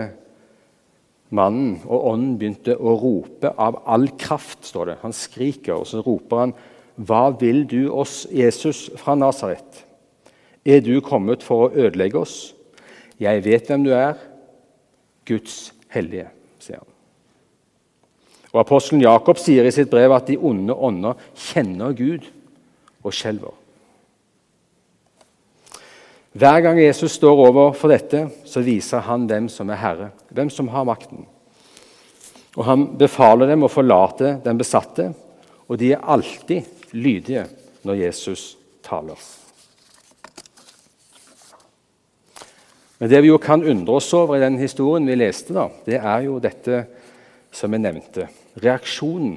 mannen 1.30 1.82
og 1.86 2.08
ånden 2.12 2.38
begynte 2.40 2.78
å 2.78 2.96
rope 2.98 3.52
av 3.58 3.82
all 3.86 4.08
kraft. 4.18 4.66
står 4.66 4.86
det. 4.86 4.98
Han 5.02 5.14
skriker, 5.14 5.74
og 5.74 5.88
så 5.88 6.02
roper 6.02 6.38
han, 6.38 6.54
'Hva 6.98 7.40
vil 7.40 7.66
du 7.66 7.92
oss, 7.92 8.28
Jesus 8.32 8.90
fra 8.96 9.16
Nasaret?' 9.16 9.85
'Er 10.66 10.82
du 10.82 11.00
kommet 11.02 11.44
for 11.44 11.68
å 11.68 11.74
ødelegge 11.74 12.20
oss?' 12.20 12.54
'Jeg 13.20 13.46
vet 13.46 13.68
hvem 13.68 13.84
du 13.84 13.92
er, 13.94 14.16
Guds 15.26 15.74
hellige', 15.90 16.32
sier 16.60 16.78
han. 16.78 16.88
Og 18.54 18.60
Apostelen 18.60 19.02
Jakob 19.02 19.38
sier 19.38 19.66
i 19.68 19.72
sitt 19.72 19.90
brev 19.92 20.12
at 20.16 20.28
de 20.28 20.38
onde 20.38 20.74
ånder 20.74 21.20
kjenner 21.36 21.92
Gud 21.92 22.24
og 23.04 23.14
skjelver. 23.14 23.54
Hver 26.36 26.62
gang 26.62 26.80
Jesus 26.80 27.12
står 27.16 27.46
overfor 27.48 27.94
dette, 27.94 28.26
så 28.44 28.64
viser 28.64 29.04
han 29.08 29.28
hvem 29.28 29.48
som 29.52 29.70
er 29.72 29.80
herre, 29.80 30.10
hvem 30.32 30.50
som 30.52 30.68
har 30.68 30.88
makten. 30.88 31.26
Og 32.56 32.66
Han 32.66 32.98
befaler 32.98 33.48
dem 33.48 33.64
å 33.64 33.72
forlate 33.72 34.42
den 34.44 34.58
besatte, 34.58 35.14
og 35.68 35.80
de 35.80 35.94
er 35.94 36.04
alltid 36.04 36.92
lydige 36.92 37.46
når 37.84 38.02
Jesus 38.06 38.56
taler. 38.84 39.20
Men 43.00 43.12
det 43.12 43.22
vi 43.24 43.32
jo 43.32 43.40
kan 43.42 43.64
undre 43.64 43.98
oss 44.00 44.14
over 44.16 44.38
i 44.38 44.44
den 44.44 44.58
historien 44.62 45.08
vi 45.08 45.18
leste, 45.18 45.56
da, 45.56 45.68
det 45.88 46.00
er 46.00 46.28
jo 46.28 46.40
dette 46.44 46.86
som 47.56 47.74
jeg 47.76 47.84
nevnte. 47.84 48.30
Reaksjonen 48.64 49.36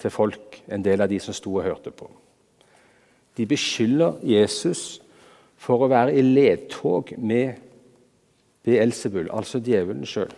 til 0.00 0.12
folk, 0.12 0.62
en 0.72 0.84
del 0.84 1.04
av 1.04 1.10
de 1.10 1.18
som 1.20 1.36
sto 1.36 1.58
og 1.58 1.66
hørte 1.66 1.92
på. 1.92 2.08
De 3.36 3.46
beskylder 3.48 4.20
Jesus 4.26 5.00
for 5.60 5.84
å 5.84 5.90
være 5.92 6.16
i 6.16 6.24
ledtog 6.24 7.12
med 7.20 7.60
Beelzebul, 8.64 9.28
altså 9.32 9.60
djevelen 9.64 10.08
sjøl. 10.08 10.32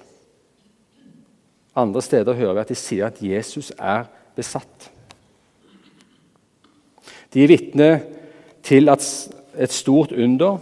Andre 1.79 2.03
steder 2.05 2.37
hører 2.37 2.59
vi 2.59 2.63
at 2.63 2.73
de 2.73 2.79
sier 2.79 3.07
at 3.09 3.23
Jesus 3.23 3.71
er 3.79 4.05
besatt. 4.37 4.91
De 7.33 7.43
er 7.43 7.49
vitne 7.49 7.89
til 8.63 8.91
et 8.93 9.73
stort 9.73 10.13
under, 10.13 10.61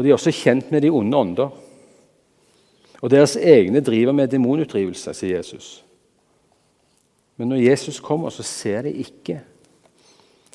og 0.00 0.04
de 0.06 0.08
er 0.08 0.16
også 0.16 0.32
kjent 0.32 0.70
med 0.72 0.80
de 0.80 0.88
onde 0.96 1.16
ånder. 1.18 1.50
Og 3.04 3.10
deres 3.12 3.34
egne 3.36 3.82
driver 3.84 4.14
med 4.16 4.30
demonutdrivelse, 4.32 5.12
sier 5.12 5.36
Jesus. 5.36 5.82
Men 7.36 7.52
når 7.52 7.60
Jesus 7.66 7.98
kommer, 8.00 8.32
så 8.32 8.40
ser 8.44 8.86
de 8.88 8.94
ikke 8.96 9.42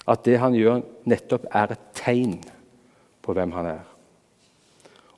at 0.10 0.26
det 0.26 0.40
han 0.42 0.58
gjør, 0.58 0.82
nettopp 1.06 1.46
er 1.54 1.76
et 1.76 1.86
tegn 1.94 2.40
på 3.22 3.38
hvem 3.38 3.54
han 3.54 3.70
er. 3.76 3.86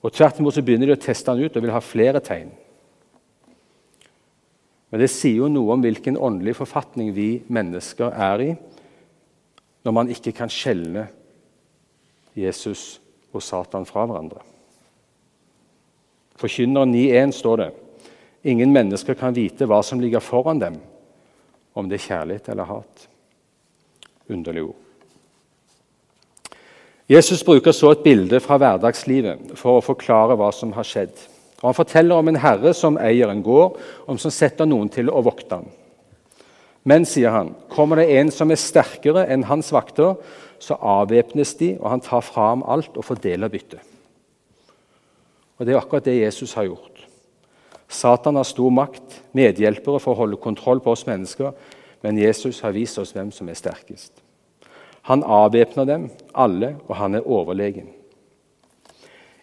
Og 0.03 0.11
Tvert 0.11 0.43
imot 0.43 0.59
så 0.59 0.63
begynner 0.63 0.91
de 0.91 0.97
å 0.97 1.05
teste 1.07 1.31
han 1.31 1.39
ut 1.39 1.55
og 1.55 1.63
vil 1.63 1.75
ha 1.75 1.83
flere 1.83 2.19
tegn. 2.23 2.51
Men 4.91 5.03
det 5.03 5.11
sier 5.11 5.39
jo 5.39 5.51
noe 5.51 5.71
om 5.71 5.87
hvilken 5.87 6.19
åndelig 6.19 6.59
forfatning 6.59 7.15
vi 7.15 7.31
mennesker 7.47 8.11
er 8.11 8.43
i 8.43 8.53
når 9.87 9.95
man 9.95 10.11
ikke 10.11 10.35
kan 10.35 10.51
skjelne 10.51 11.07
Jesus 12.35 12.97
og 13.33 13.43
Satan 13.43 13.85
fra 13.87 14.05
hverandre. 14.07 14.41
Forkynneren 16.37 16.93
9.1 16.93 17.33
står 17.39 17.61
det 17.63 17.69
ingen 18.47 18.71
mennesker 18.71 19.17
kan 19.17 19.35
vite 19.35 19.65
hva 19.67 19.81
som 19.83 19.99
ligger 19.99 20.23
foran 20.23 20.61
dem, 20.61 20.77
om 21.73 21.89
det 21.89 21.97
er 21.97 22.05
kjærlighet 22.05 22.51
eller 22.53 22.69
hat. 22.69 23.07
Underlig 24.29 24.67
ord. 24.69 24.83
Jesus 27.07 27.43
bruker 27.47 27.71
så 27.71 27.93
et 27.93 28.03
bilde 28.03 28.39
fra 28.43 28.57
hverdagslivet 28.59 29.53
for 29.55 29.77
å 29.77 29.83
forklare 29.83 30.35
hva 30.39 30.49
som 30.51 30.73
har 30.75 30.87
skjedd. 30.87 31.15
Og 31.61 31.69
Han 31.69 31.77
forteller 31.77 32.19
om 32.19 32.27
en 32.27 32.39
herre 32.43 32.73
som 32.75 32.99
eier 33.01 33.31
en 33.31 33.43
gård, 33.43 33.77
og 34.05 34.19
som 34.19 34.33
setter 34.33 34.67
noen 34.67 34.91
til 34.93 35.09
å 35.09 35.23
vokte 35.25 35.55
den. 35.55 35.69
Men, 36.87 37.03
sier 37.03 37.33
han, 37.35 37.51
kommer 37.67 37.99
det 37.99 38.11
en 38.15 38.29
som 38.31 38.51
er 38.51 38.59
sterkere 38.61 39.25
enn 39.27 39.43
hans 39.49 39.73
vakter, 39.75 40.15
så 40.59 40.77
avvæpnes 40.79 41.51
de, 41.59 41.73
og 41.81 41.89
han 41.91 42.03
tar 42.03 42.23
fra 42.25 42.51
ham 42.53 42.63
alt 42.63 42.95
og 42.95 43.05
fordeler 43.05 43.51
byttet. 43.51 43.81
Og 45.57 45.65
Det 45.65 45.73
er 45.73 45.79
akkurat 45.79 46.05
det 46.05 46.21
Jesus 46.21 46.53
har 46.53 46.69
gjort. 46.69 47.03
Satan 47.89 48.35
har 48.35 48.43
stor 48.43 48.69
makt, 48.69 49.21
medhjelpere 49.33 49.99
for 49.99 50.13
å 50.13 50.21
holde 50.21 50.39
kontroll 50.39 50.79
på 50.83 50.91
oss 50.91 51.05
mennesker, 51.07 51.51
men 52.03 52.19
Jesus 52.19 52.61
har 52.61 52.75
vist 52.75 52.99
oss 52.99 53.13
hvem 53.15 53.31
som 53.31 53.49
er 53.49 53.57
sterkest. 53.57 54.11
Han 55.07 55.23
avvæpner 55.23 55.85
dem 55.87 56.09
alle, 56.35 56.75
og 56.87 56.95
han 56.95 57.15
er 57.15 57.27
overlegen. 57.27 57.87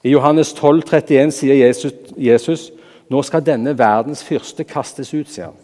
I 0.04 0.12
Johannes 0.12 0.52
12, 0.52 0.84
31 0.84 1.32
sier 1.32 1.56
Jesus, 1.56 1.92
Jesus 2.16 2.70
nå 3.08 3.22
skal 3.24 3.44
denne 3.44 3.72
verdens 3.78 4.22
fyrste 4.24 4.64
kastes 4.64 5.14
ut. 5.14 5.28
sier 5.28 5.46
han. 5.46 5.63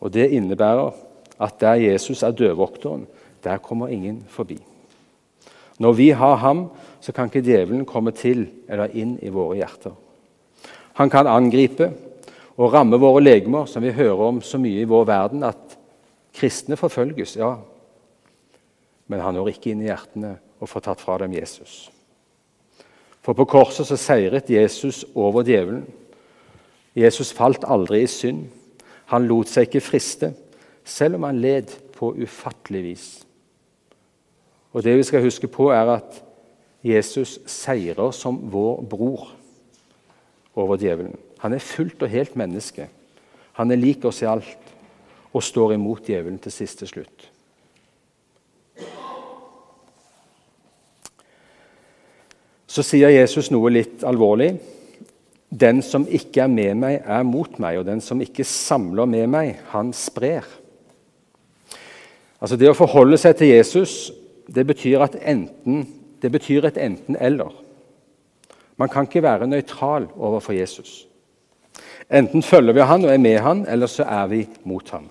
Og 0.00 0.12
Det 0.12 0.30
innebærer 0.30 0.90
at 1.40 1.60
der 1.60 1.74
Jesus 1.74 2.22
er 2.22 2.30
dødvokteren, 2.30 3.06
der 3.44 3.56
kommer 3.56 3.88
ingen 3.88 4.24
forbi. 4.28 4.58
Når 5.78 5.92
vi 5.92 6.08
har 6.08 6.34
ham, 6.34 6.70
så 7.00 7.12
kan 7.12 7.24
ikke 7.24 7.44
djevelen 7.44 7.84
komme 7.84 8.10
til 8.10 8.48
eller 8.68 8.92
inn 8.94 9.18
i 9.22 9.28
våre 9.28 9.56
hjerter. 9.56 9.92
Han 10.96 11.10
kan 11.10 11.26
angripe 11.26 11.92
og 12.56 12.72
ramme 12.72 12.96
våre 12.96 13.20
legemer, 13.20 13.66
som 13.66 13.82
vi 13.82 13.92
hører 13.92 14.22
om 14.28 14.40
så 14.42 14.58
mye 14.58 14.80
i 14.80 14.88
vår 14.88 15.04
verden, 15.04 15.44
at 15.44 15.76
kristne 16.34 16.76
forfølges. 16.76 17.36
Ja, 17.36 17.56
men 19.06 19.20
han 19.20 19.36
når 19.36 19.52
ikke 19.52 19.70
inn 19.70 19.84
i 19.84 19.90
hjertene 19.90 20.36
og 20.60 20.70
får 20.70 20.86
tatt 20.88 21.04
fra 21.04 21.18
dem 21.20 21.36
Jesus. 21.36 21.90
For 23.22 23.36
på 23.36 23.44
korset 23.50 23.88
så 23.88 23.98
seiret 23.98 24.50
Jesus 24.50 25.04
over 25.14 25.44
djevelen. 25.46 25.84
Jesus 26.96 27.32
falt 27.36 27.66
aldri 27.68 28.04
i 28.04 28.10
synd. 28.10 28.46
Han 29.12 29.26
lot 29.28 29.50
seg 29.50 29.68
ikke 29.68 29.84
friste, 29.84 30.32
selv 30.84 31.18
om 31.18 31.26
han 31.28 31.40
led 31.42 31.72
på 31.96 32.12
ufattelig 32.18 32.82
vis. 32.84 33.06
Og 34.76 34.82
Det 34.82 34.96
vi 34.96 35.02
skal 35.08 35.22
huske 35.24 35.48
på, 35.48 35.70
er 35.70 35.88
at 35.96 36.22
Jesus 36.84 37.38
seirer 37.46 38.10
som 38.12 38.38
vår 38.52 38.82
bror 38.82 39.30
over 40.54 40.76
djevelen. 40.76 41.16
Han 41.38 41.52
er 41.52 41.64
fullt 41.64 42.02
og 42.02 42.08
helt 42.12 42.36
menneske. 42.36 42.88
Han 43.56 43.70
er 43.70 43.80
lik 43.80 44.04
oss 44.04 44.22
i 44.22 44.28
alt 44.28 44.74
og 45.32 45.42
står 45.42 45.74
imot 45.74 46.06
djevelen 46.06 46.38
til 46.38 46.52
siste 46.52 46.86
slutt. 46.86 47.30
Så 52.66 52.84
sier 52.84 53.08
Jesus 53.08 53.48
noe 53.48 53.70
litt 53.72 54.04
alvorlig. 54.04 54.50
Den 55.50 55.82
som 55.82 56.06
ikke 56.10 56.42
er 56.42 56.50
med 56.50 56.74
meg, 56.80 57.00
er 57.04 57.26
mot 57.26 57.58
meg, 57.62 57.78
og 57.78 57.86
den 57.86 58.00
som 58.02 58.20
ikke 58.20 58.44
samler 58.44 59.06
med 59.06 59.26
meg, 59.30 59.60
han 59.70 59.92
sprer. 59.94 60.46
Altså 62.40 62.56
Det 62.58 62.68
å 62.70 62.76
forholde 62.76 63.18
seg 63.20 63.38
til 63.38 63.54
Jesus 63.54 63.96
det 64.46 64.62
betyr, 64.66 65.02
enten, 65.22 65.86
det 66.22 66.30
betyr 66.30 66.68
et 66.68 66.76
enten-eller. 66.78 67.50
Man 68.76 68.88
kan 68.92 69.06
ikke 69.08 69.24
være 69.24 69.48
nøytral 69.48 70.06
overfor 70.14 70.54
Jesus. 70.54 71.06
Enten 72.10 72.42
følger 72.42 72.76
vi 72.76 72.86
han 72.86 73.04
og 73.04 73.10
er 73.10 73.18
med 73.18 73.38
han, 73.42 73.64
eller 73.68 73.90
så 73.90 74.04
er 74.04 74.26
vi 74.30 74.44
mot 74.64 74.90
han. 74.90 75.08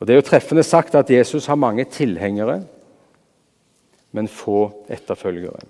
Og 0.00 0.06
Det 0.06 0.14
er 0.14 0.16
jo 0.16 0.26
treffende 0.26 0.62
sagt 0.62 0.94
at 0.94 1.10
Jesus 1.10 1.46
har 1.46 1.54
mange 1.54 1.84
tilhengere, 1.84 2.62
men 4.12 4.28
få 4.28 4.72
etterfølgere. 4.88 5.60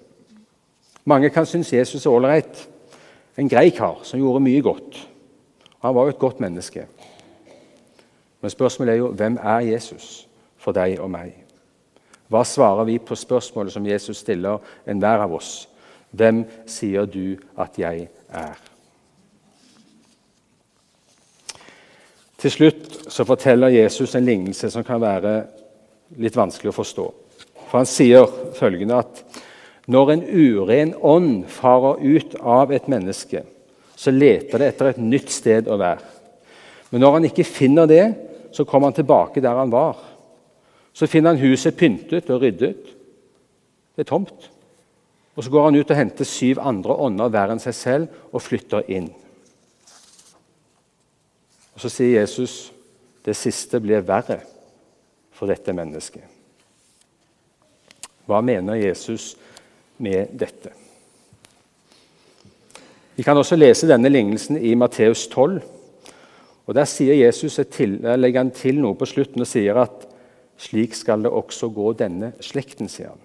Mange 1.05 1.31
kan 1.31 1.47
synes 1.47 1.73
Jesus 1.73 2.07
er 2.07 2.11
ålreit. 2.11 2.69
En 3.39 3.49
grei 3.49 3.71
kar 3.71 4.03
som 4.05 4.21
gjorde 4.21 4.43
mye 4.45 4.63
godt. 4.63 4.99
Han 5.81 5.95
var 5.95 6.07
jo 6.07 6.15
et 6.15 6.19
godt 6.19 6.41
menneske. 6.41 6.87
Men 8.41 8.51
spørsmålet 8.51 8.93
er 8.93 8.99
jo 8.99 9.13
hvem 9.13 9.39
er 9.43 9.61
Jesus 9.61 10.27
for 10.61 10.77
deg 10.77 11.01
og 11.01 11.11
meg? 11.13 11.35
Hva 12.31 12.45
svarer 12.47 12.87
vi 12.87 12.99
på 13.03 13.17
spørsmålet 13.19 13.75
som 13.75 13.87
Jesus 13.87 14.23
stiller 14.23 14.63
enhver 14.89 15.25
av 15.25 15.33
oss? 15.35 15.69
Hvem 16.11 16.45
sier 16.67 17.07
du 17.07 17.39
at 17.59 17.79
jeg 17.79 18.09
er? 18.29 18.61
Til 22.41 22.51
slutt 22.51 22.87
så 23.13 23.27
forteller 23.29 23.75
Jesus 23.75 24.15
en 24.15 24.25
lignelse 24.25 24.71
som 24.73 24.85
kan 24.87 25.03
være 25.03 25.35
litt 26.23 26.37
vanskelig 26.39 26.71
å 26.71 26.79
forstå. 26.79 27.09
For 27.69 27.79
Han 27.83 27.89
sier 27.89 28.31
følgende 28.57 29.03
at 29.03 29.21
når 29.91 30.13
en 30.13 30.23
uren 30.23 30.93
ånd 30.95 31.33
farer 31.51 32.03
ut 32.05 32.37
av 32.39 32.71
et 32.73 32.87
menneske, 32.91 33.43
så 33.99 34.13
leter 34.15 34.63
det 34.63 34.69
etter 34.71 34.93
et 34.93 35.01
nytt 35.03 35.33
sted 35.35 35.69
å 35.69 35.79
være. 35.81 36.05
Men 36.91 37.03
når 37.05 37.17
han 37.17 37.27
ikke 37.29 37.47
finner 37.47 37.91
det, 37.91 38.05
så 38.55 38.65
kommer 38.67 38.91
han 38.91 38.99
tilbake 38.99 39.43
der 39.43 39.59
han 39.59 39.73
var. 39.73 39.99
Så 40.95 41.09
finner 41.11 41.35
han 41.35 41.43
huset 41.43 41.77
pyntet 41.79 42.31
og 42.31 42.43
ryddet. 42.43 42.95
Det 43.95 44.07
er 44.07 44.11
tomt. 44.11 44.51
Og 45.37 45.45
Så 45.45 45.51
går 45.51 45.65
han 45.65 45.79
ut 45.79 45.91
og 45.91 45.97
henter 45.97 46.27
syv 46.27 46.59
andre 46.61 46.97
ånder 47.01 47.31
verre 47.33 47.55
enn 47.55 47.63
seg 47.63 47.75
selv 47.75 48.33
og 48.35 48.43
flytter 48.43 48.87
inn. 48.91 49.09
Og 51.75 51.81
Så 51.81 51.89
sier 51.89 52.21
Jesus 52.21 52.73
det 53.25 53.37
siste 53.37 53.81
blir 53.81 54.03
verre 54.05 54.41
for 55.33 55.49
dette 55.49 55.73
mennesket. 55.73 56.25
Hva 58.27 58.41
mener 58.45 58.79
Jesus 58.81 59.35
med 60.01 60.33
dette. 60.41 60.73
Vi 63.17 63.25
kan 63.27 63.37
også 63.37 63.59
lese 63.59 63.89
denne 63.89 64.09
lignelsen 64.09 64.57
i 64.57 64.75
Matteus 64.75 65.27
12. 65.29 65.61
og 66.67 66.75
Der 66.75 66.87
sier 66.89 67.15
Jesus 67.15 67.61
til, 67.71 67.99
der 68.03 68.17
legger 68.17 68.41
han 68.41 68.51
til 68.51 68.81
noe 68.81 68.97
på 68.97 69.07
slutten 69.07 69.43
og 69.45 69.49
sier 69.51 69.77
at 69.77 70.07
slik 70.61 70.95
skal 70.95 71.25
det 71.25 71.33
også 71.33 71.69
gå 71.69 71.93
denne 71.99 72.33
slekten, 72.41 72.89
sier 72.89 73.13
han. 73.13 73.21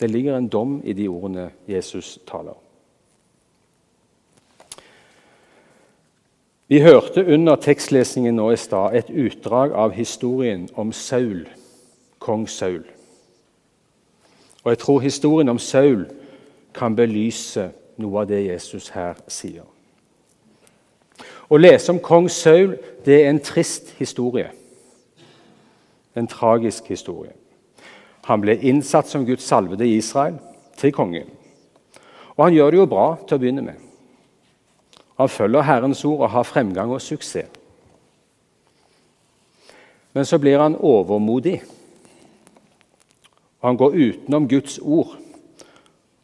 Det 0.00 0.10
ligger 0.10 0.36
en 0.36 0.48
dom 0.48 0.80
i 0.84 0.92
de 0.92 1.08
ordene 1.08 1.50
Jesus 1.68 2.18
taler. 2.26 2.54
Vi 6.70 6.78
hørte 6.80 7.26
under 7.26 7.56
tekstlesningen 7.58 8.36
nå 8.38 8.52
i 8.54 8.56
stad 8.62 8.94
et 8.94 9.10
utdrag 9.10 9.72
av 9.74 9.90
historien 9.90 10.68
om 10.78 10.92
Saul, 10.94 11.48
kong 12.22 12.46
Saul. 12.46 12.84
Og 14.64 14.70
jeg 14.70 14.78
tror 14.78 15.00
historien 15.00 15.48
om 15.48 15.58
Saul 15.58 16.06
kan 16.74 16.96
belyse 16.96 17.70
noe 18.00 18.22
av 18.22 18.28
det 18.28 18.44
Jesus 18.44 18.90
her 18.94 19.18
sier. 19.28 19.64
Å 21.50 21.58
lese 21.58 21.90
om 21.92 22.00
kong 22.02 22.28
Saul 22.30 22.76
det 23.04 23.22
er 23.22 23.30
en 23.30 23.42
trist 23.42 23.94
historie. 23.98 24.50
En 26.14 26.28
tragisk 26.30 26.88
historie. 26.92 27.32
Han 28.28 28.42
ble 28.42 28.58
innsatt 28.60 29.08
som 29.08 29.24
Guds 29.26 29.46
salvede 29.48 29.86
i 29.88 29.96
Israel 29.98 30.36
til 30.78 30.92
konge. 30.94 31.24
Og 32.36 32.44
han 32.44 32.54
gjør 32.54 32.70
det 32.70 32.78
jo 32.78 32.90
bra 32.90 33.06
til 33.26 33.36
å 33.36 33.42
begynne 33.42 33.64
med. 33.64 33.80
Han 35.20 35.28
følger 35.28 35.66
Herrens 35.66 36.04
ord 36.04 36.22
og 36.22 36.30
har 36.32 36.46
fremgang 36.48 36.92
og 36.92 37.02
suksess. 37.02 37.48
Men 40.12 40.26
så 40.26 40.38
blir 40.42 40.58
han 40.58 40.74
overmodig 40.74 41.60
og 43.60 43.68
Han 43.68 43.76
går 43.76 43.96
utenom 43.96 44.48
Guds 44.48 44.78
ord, 44.78 45.16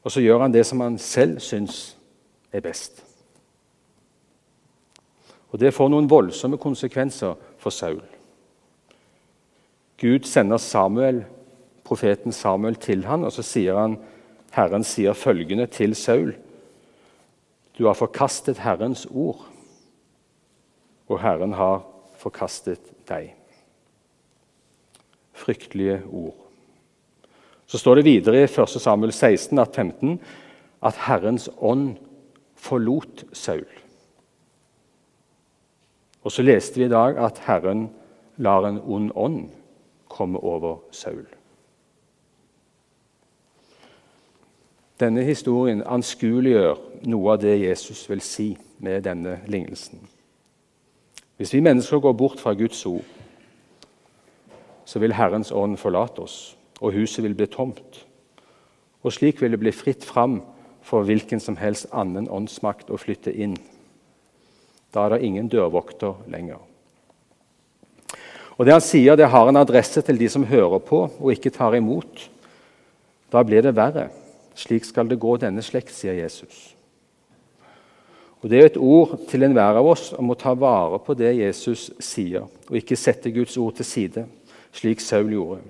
og 0.03 0.13
så 0.13 0.21
gjør 0.21 0.39
han 0.41 0.53
det 0.53 0.67
som 0.67 0.81
han 0.81 0.99
selv 0.99 1.41
syns 1.41 1.97
er 2.53 2.61
best. 2.61 3.03
Og 5.51 5.61
Det 5.61 5.75
får 5.75 5.89
noen 5.89 6.11
voldsomme 6.11 6.59
konsekvenser 6.59 7.35
for 7.59 7.71
Saul. 7.71 8.03
Gud 10.01 10.27
sender 10.29 10.57
Samuel, 10.57 11.25
profeten 11.85 12.33
Samuel 12.33 12.77
til 12.77 13.05
han, 13.05 13.25
og 13.25 13.33
så 13.33 13.43
sier 13.43 13.79
han, 13.79 13.97
Herren 14.53 14.85
sier 14.85 15.13
følgende 15.13 15.67
til 15.67 15.95
Saul.: 15.95 16.35
Du 17.79 17.87
har 17.87 17.95
forkastet 17.95 18.59
Herrens 18.59 19.07
ord, 19.11 19.47
og 21.09 21.21
Herren 21.21 21.53
har 21.53 21.87
forkastet 22.17 22.81
deg. 23.09 23.35
Fryktelige 25.33 26.03
ord. 26.13 26.46
Så 27.67 27.79
står 27.79 27.95
det 27.95 28.05
videre 28.05 28.41
i 28.41 28.49
1. 28.49 28.69
Samuel 28.81 29.13
16, 29.13 29.59
at 29.59 29.77
15, 29.77 30.21
at 30.83 31.01
Herrens 31.07 31.49
ånd 31.59 31.97
forlot 32.55 33.25
Saul. 33.33 33.67
Og 36.23 36.33
så 36.33 36.43
leste 36.43 36.81
vi 36.81 36.85
i 36.87 36.91
dag 36.91 37.19
at 37.23 37.39
Herren 37.47 37.89
lar 38.37 38.67
en 38.67 38.81
ond 38.83 39.11
ånd 39.15 39.49
komme 40.09 40.39
over 40.39 40.79
Saul. 40.91 41.27
Denne 45.01 45.23
historien 45.23 45.83
anskueliggjør 45.85 46.79
noe 47.05 47.35
av 47.35 47.43
det 47.43 47.59
Jesus 47.61 48.07
vil 48.09 48.23
si 48.25 48.49
med 48.79 49.05
denne 49.05 49.41
lignelsen. 49.47 50.01
Hvis 51.37 51.53
vi 51.53 51.61
mennesker 51.61 52.01
går 52.01 52.13
bort 52.13 52.41
fra 52.41 52.55
Guds 52.57 52.87
ord, 52.87 53.05
så 54.85 54.99
vil 54.99 55.13
Herrens 55.13 55.53
ånd 55.53 55.77
forlate 55.77 56.25
oss, 56.25 56.56
og 56.81 56.93
huset 56.93 57.25
vil 57.25 57.35
bli 57.35 57.47
tomt. 57.47 58.05
Og 59.03 59.15
slik 59.15 59.41
vil 59.43 59.55
det 59.55 59.61
bli 59.63 59.73
fritt 59.73 60.05
fram 60.05 60.41
for 60.87 61.07
hvilken 61.07 61.41
som 61.43 61.57
helst 61.59 61.89
annen 61.95 62.29
åndsmakt 62.31 62.91
å 62.91 62.99
flytte 63.01 63.33
inn. 63.33 63.57
Da 64.95 65.07
er 65.07 65.17
det 65.17 65.27
ingen 65.27 65.49
dørvokter 65.51 66.27
lenger. 66.31 66.63
Og 68.57 68.65
Det 68.65 68.73
han 68.73 68.81
sier, 68.81 69.17
det 69.17 69.29
har 69.29 69.49
en 69.49 69.61
adresse 69.61 70.01
til 70.03 70.17
de 70.19 70.29
som 70.33 70.47
hører 70.49 70.81
på 70.81 71.03
og 71.11 71.33
ikke 71.33 71.53
tar 71.53 71.77
imot. 71.77 72.31
Da 73.33 73.43
blir 73.43 73.63
det 73.63 73.77
verre. 73.77 74.09
Slik 74.57 74.87
skal 74.89 75.09
det 75.09 75.21
gå 75.21 75.37
denne 75.37 75.63
slekt, 75.63 75.93
sier 75.93 76.17
Jesus. 76.17 76.73
Og 78.41 78.51
Det 78.51 78.59
er 78.59 78.67
et 78.71 78.79
ord 78.81 79.19
til 79.29 79.43
enhver 79.43 79.77
av 79.77 79.87
oss 79.87 80.13
om 80.17 80.31
å 80.31 80.39
ta 80.39 80.55
vare 80.55 80.99
på 81.03 81.15
det 81.19 81.35
Jesus 81.37 81.91
sier, 82.01 82.47
og 82.69 82.77
ikke 82.77 82.97
sette 82.97 83.33
Guds 83.35 83.57
ord 83.57 83.75
til 83.77 83.85
side, 83.85 84.27
slik 84.73 85.01
Saul 85.01 85.33
gjorde. 85.33 85.61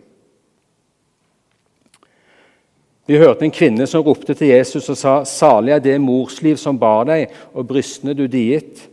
Vi 3.06 3.18
hørte 3.18 3.44
en 3.46 3.54
kvinne 3.54 3.86
som 3.86 4.02
ropte 4.02 4.34
til 4.34 4.50
Jesus 4.50 4.88
og 4.90 4.96
sa, 4.96 5.24
'Salig 5.24 5.72
er 5.72 5.78
det 5.78 6.00
morsliv 6.00 6.56
som 6.56 6.78
bar 6.78 7.04
deg, 7.04 7.30
og 7.54 7.66
brystene 7.66 8.14
du 8.14 8.26
diet.' 8.26 8.88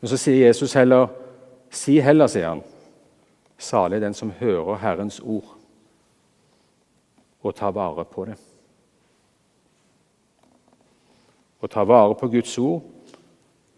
Men 0.00 0.08
så 0.08 0.16
sier 0.16 0.46
Jesus 0.46 0.72
heller, 0.72 1.08
'Si 1.70 2.00
heller', 2.00 2.26
sier 2.26 2.48
han, 2.48 2.62
'salig 3.58 4.00
den 4.00 4.14
som 4.14 4.30
hører 4.30 4.76
Herrens 4.76 5.20
ord' 5.20 5.56
og 7.42 7.54
tar 7.54 7.70
vare 7.70 8.04
på 8.04 8.24
det. 8.24 8.34
Å 11.62 11.66
ta 11.66 11.84
vare 11.84 12.14
på 12.14 12.28
Guds 12.28 12.58
ord 12.58 12.82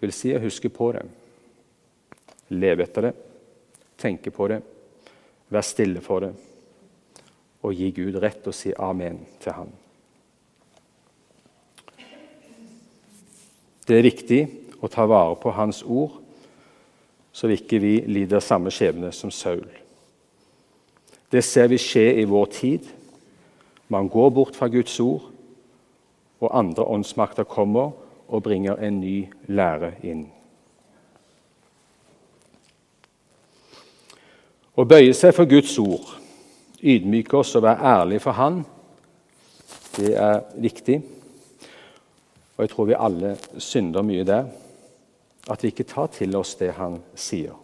vil 0.01 0.13
si 0.13 0.35
å 0.35 0.41
huske 0.41 0.69
på 0.69 0.93
det, 0.93 1.03
leve 2.49 2.83
etter 2.83 3.03
det, 3.03 3.15
tenke 3.99 4.31
på 4.31 4.49
det, 4.49 4.63
være 5.49 5.63
stille 5.63 6.01
for 6.01 6.21
det 6.21 6.35
og 7.63 7.75
gi 7.75 7.91
Gud 7.95 8.19
rett 8.23 8.47
og 8.47 8.55
si 8.57 8.73
amen 8.79 9.21
til 9.43 9.53
ham. 9.57 9.71
Det 13.89 13.97
er 13.97 14.05
viktig 14.05 14.41
å 14.85 14.89
ta 14.93 15.07
vare 15.09 15.39
på 15.41 15.53
Hans 15.57 15.81
ord, 15.81 16.19
så 17.33 17.49
vi 17.49 17.57
ikke 17.57 17.81
vi 17.81 17.93
lider 18.05 18.43
samme 18.45 18.69
skjebne 18.75 19.09
som 19.17 19.33
Saul. 19.33 19.65
Det 21.33 21.41
ser 21.45 21.71
vi 21.73 21.79
skje 21.81 22.05
i 22.21 22.27
vår 22.29 22.47
tid. 22.53 22.85
Man 23.89 24.11
går 24.13 24.31
bort 24.37 24.57
fra 24.57 24.69
Guds 24.69 24.93
ord, 25.01 25.31
og 26.39 26.53
andre 26.53 26.85
åndsmakter 26.85 27.49
kommer 27.49 27.95
og 28.29 28.45
bringer 28.45 28.77
en 28.77 29.01
ny 29.01 29.17
lære 29.49 29.95
inn. 30.05 30.27
Å 34.79 34.85
bøye 34.85 35.15
seg 35.17 35.33
for 35.35 35.49
Guds 35.49 35.73
ord, 35.81 36.13
ydmyke 36.79 37.41
oss 37.41 37.57
og 37.57 37.65
være 37.65 37.95
ærlig 37.97 38.21
for 38.23 38.37
Han, 38.37 38.61
det 39.97 40.13
er 40.15 40.45
viktig. 40.61 41.01
Og 42.59 42.65
jeg 42.65 42.73
tror 42.73 42.89
vi 42.89 42.99
alle 42.99 43.37
synder 43.63 44.03
mye 44.03 44.27
der. 44.27 44.49
At 45.49 45.63
vi 45.63 45.71
ikke 45.71 45.87
tar 45.87 46.11
til 46.11 46.35
oss 46.37 46.57
det 46.59 46.73
Han 46.75 46.99
sier. 47.15 47.55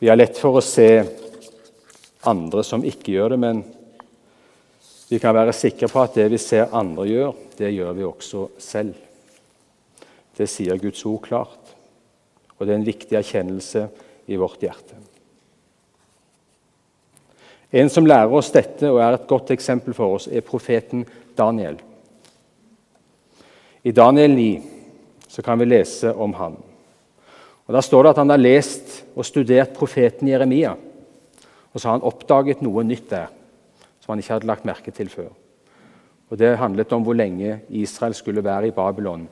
Vi 0.00 0.08
har 0.08 0.16
lett 0.16 0.36
for 0.40 0.56
å 0.56 0.64
se 0.64 0.88
andre 2.28 2.62
som 2.64 2.84
ikke 2.84 3.14
gjør 3.16 3.34
det, 3.34 3.38
men 3.40 3.62
vi 5.10 5.18
kan 5.20 5.34
være 5.34 5.56
sikre 5.56 5.88
på 5.90 6.00
at 6.04 6.16
det 6.16 6.28
vi 6.32 6.38
ser 6.40 6.72
andre 6.76 7.04
gjør, 7.08 7.34
det 7.58 7.72
gjør 7.74 7.96
vi 7.96 8.06
også 8.06 8.44
selv. 8.60 8.94
Det 10.36 10.46
sier 10.48 10.80
Guds 10.80 11.02
ord 11.08 11.20
klart, 11.24 11.74
og 12.56 12.64
det 12.64 12.72
er 12.72 12.78
en 12.80 12.86
viktig 12.86 13.18
erkjennelse 13.18 13.84
i 14.30 14.38
vårt 14.40 14.62
hjerte. 14.64 14.96
En 17.70 17.92
som 17.92 18.08
lærer 18.08 18.32
oss 18.34 18.52
dette 18.54 18.88
og 18.88 19.02
er 19.02 19.18
et 19.18 19.28
godt 19.28 19.52
eksempel 19.54 19.94
for 19.96 20.16
oss, 20.16 20.30
er 20.30 20.46
profeten 20.46 21.04
Daniel. 21.36 21.76
I 23.82 23.92
Daniel 23.92 24.34
9 24.36 24.62
så 25.28 25.42
kan 25.42 25.58
vi 25.58 25.64
lese 25.64 26.12
om 26.12 26.34
han. 26.36 26.56
Og 27.66 27.74
Der 27.74 27.80
står 27.80 28.02
det 28.02 28.10
at 28.10 28.18
han 28.20 28.30
har 28.30 28.40
lest 28.40 29.04
og 29.16 29.24
studert 29.24 29.72
profeten 29.72 30.28
Jeremia. 30.28 30.74
Og 31.72 31.80
så 31.80 31.88
har 31.88 31.96
han 31.96 32.04
oppdaget 32.04 32.60
noe 32.62 32.84
nytt 32.84 33.08
der 33.10 33.30
som 34.00 34.12
han 34.12 34.18
ikke 34.20 34.34
hadde 34.34 34.48
lagt 34.50 34.66
merke 34.68 34.90
til 34.90 35.08
før. 35.08 35.30
Og 36.30 36.38
Det 36.38 36.58
handlet 36.58 36.92
om 36.92 37.02
hvor 37.02 37.14
lenge 37.14 37.60
Israel 37.70 38.14
skulle 38.14 38.44
være 38.44 38.68
i 38.68 38.74
Babylon, 38.74 39.28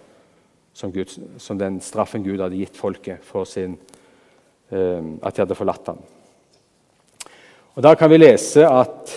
som, 0.73 0.93
Gud, 0.93 1.13
som 1.39 1.59
den 1.59 1.81
straffen 1.81 2.25
Gud 2.25 2.41
hadde 2.41 2.57
gitt 2.57 2.77
folket 2.77 3.19
for 3.23 3.45
sin, 3.45 3.77
uh, 4.73 5.03
at 5.23 5.35
de 5.35 5.43
hadde 5.43 5.55
forlatt 5.55 5.87
ham. 5.87 5.99
Og 7.75 7.83
Da 7.83 7.95
kan 7.95 8.11
vi 8.11 8.17
lese 8.17 8.67
at 8.67 9.13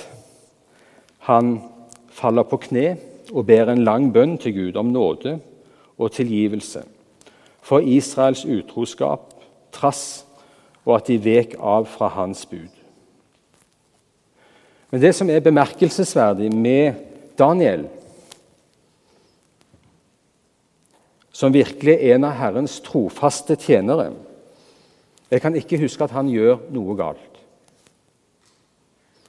han 1.19 1.61
faller 2.09 2.43
på 2.43 2.57
kne 2.57 2.97
og 3.31 3.45
ber 3.47 3.71
en 3.71 3.83
lang 3.83 4.11
bønn 4.13 4.37
til 4.37 4.53
Gud 4.55 4.79
om 4.79 4.91
nåde 4.91 5.39
og 5.97 6.11
tilgivelse 6.11 6.83
for 7.61 7.79
Israels 7.79 8.45
utroskap, 8.45 9.33
trass 9.71 10.25
og 10.85 10.95
at 10.97 11.07
de 11.11 11.17
vek 11.21 11.55
av 11.59 11.85
fra 11.89 12.09
hans 12.15 12.45
bud. 12.49 12.69
Men 14.91 15.01
det 15.01 15.13
som 15.15 15.29
er 15.29 15.43
bemerkelsesverdig 15.45 16.49
med 16.51 16.97
Daniel, 17.39 17.85
som 21.31 21.53
virkelig 21.53 21.93
er 21.95 22.17
en 22.17 22.27
av 22.27 22.35
Herrens 22.37 22.81
trofaste 22.83 23.55
tjenere 23.55 24.11
Jeg 25.31 25.41
kan 25.41 25.55
ikke 25.55 25.79
huske 25.79 26.03
at 26.03 26.11
han 26.11 26.27
gjør 26.27 26.57
noe 26.75 26.91
galt. 26.99 27.37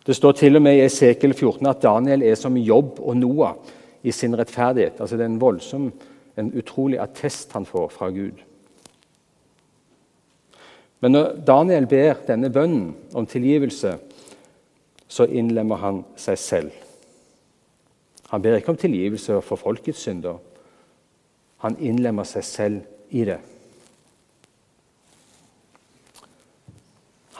Det 0.03 0.17
står 0.17 0.33
til 0.33 0.59
og 0.59 0.63
med 0.63 0.81
i 0.81 0.83
Esekel 0.83 1.31
14 1.31 1.67
at 1.71 1.83
Daniel 1.83 2.25
er 2.27 2.35
som 2.35 2.57
Jobb 2.59 2.99
og 2.99 3.17
Noah 3.17 3.55
i 4.03 4.13
sin 4.13 4.37
rettferdighet. 4.39 5.01
Altså 5.01 5.17
Det 5.17 5.25
er 5.25 5.31
en 5.31 5.41
voldsom, 5.41 5.93
en 6.37 6.53
utrolig 6.59 7.01
attest 7.01 7.53
han 7.53 7.67
får 7.67 7.89
fra 7.89 8.11
Gud. 8.11 8.41
Men 11.03 11.13
når 11.13 11.33
Daniel 11.47 11.87
ber 11.87 12.23
denne 12.27 12.51
bønnen 12.51 12.95
om 13.15 13.27
tilgivelse, 13.27 13.97
så 15.09 15.27
innlemmer 15.27 15.77
han 15.83 16.05
seg 16.17 16.39
selv. 16.39 16.71
Han 18.31 18.43
ber 18.43 18.57
ikke 18.57 18.73
om 18.73 18.81
tilgivelse 18.81 19.41
for 19.45 19.61
folkets 19.61 20.07
synder. 20.07 20.39
Han 21.67 21.77
innlemmer 21.79 22.25
seg 22.25 22.47
selv 22.47 23.11
i 23.11 23.27
det. 23.29 23.41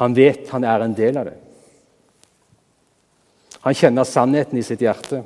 Han 0.03 0.17
vet 0.17 0.51
han 0.51 0.67
er 0.67 0.85
en 0.85 0.99
del 0.99 1.17
av 1.21 1.31
det. 1.31 1.39
Han 3.63 3.79
kjenner 3.79 4.05
sannheten 4.09 4.59
i 4.59 4.67
sitt 4.67 4.83
hjerte. 4.83 5.23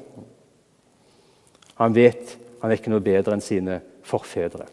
Han 1.77 1.95
vet 1.95 2.37
han 2.61 2.73
er 2.73 2.81
ikke 2.81 2.91
noe 2.91 3.05
bedre 3.05 3.37
enn 3.37 3.45
sine 3.45 3.81
forfedre. 4.07 4.65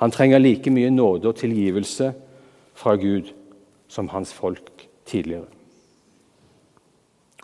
Han 0.00 0.10
trenger 0.10 0.40
like 0.40 0.70
mye 0.74 0.90
nåde 0.90 1.28
og 1.30 1.36
tilgivelse 1.38 2.08
fra 2.74 2.96
Gud 2.98 3.28
som 3.92 4.08
hans 4.10 4.32
folk 4.34 4.88
tidligere. 5.06 5.46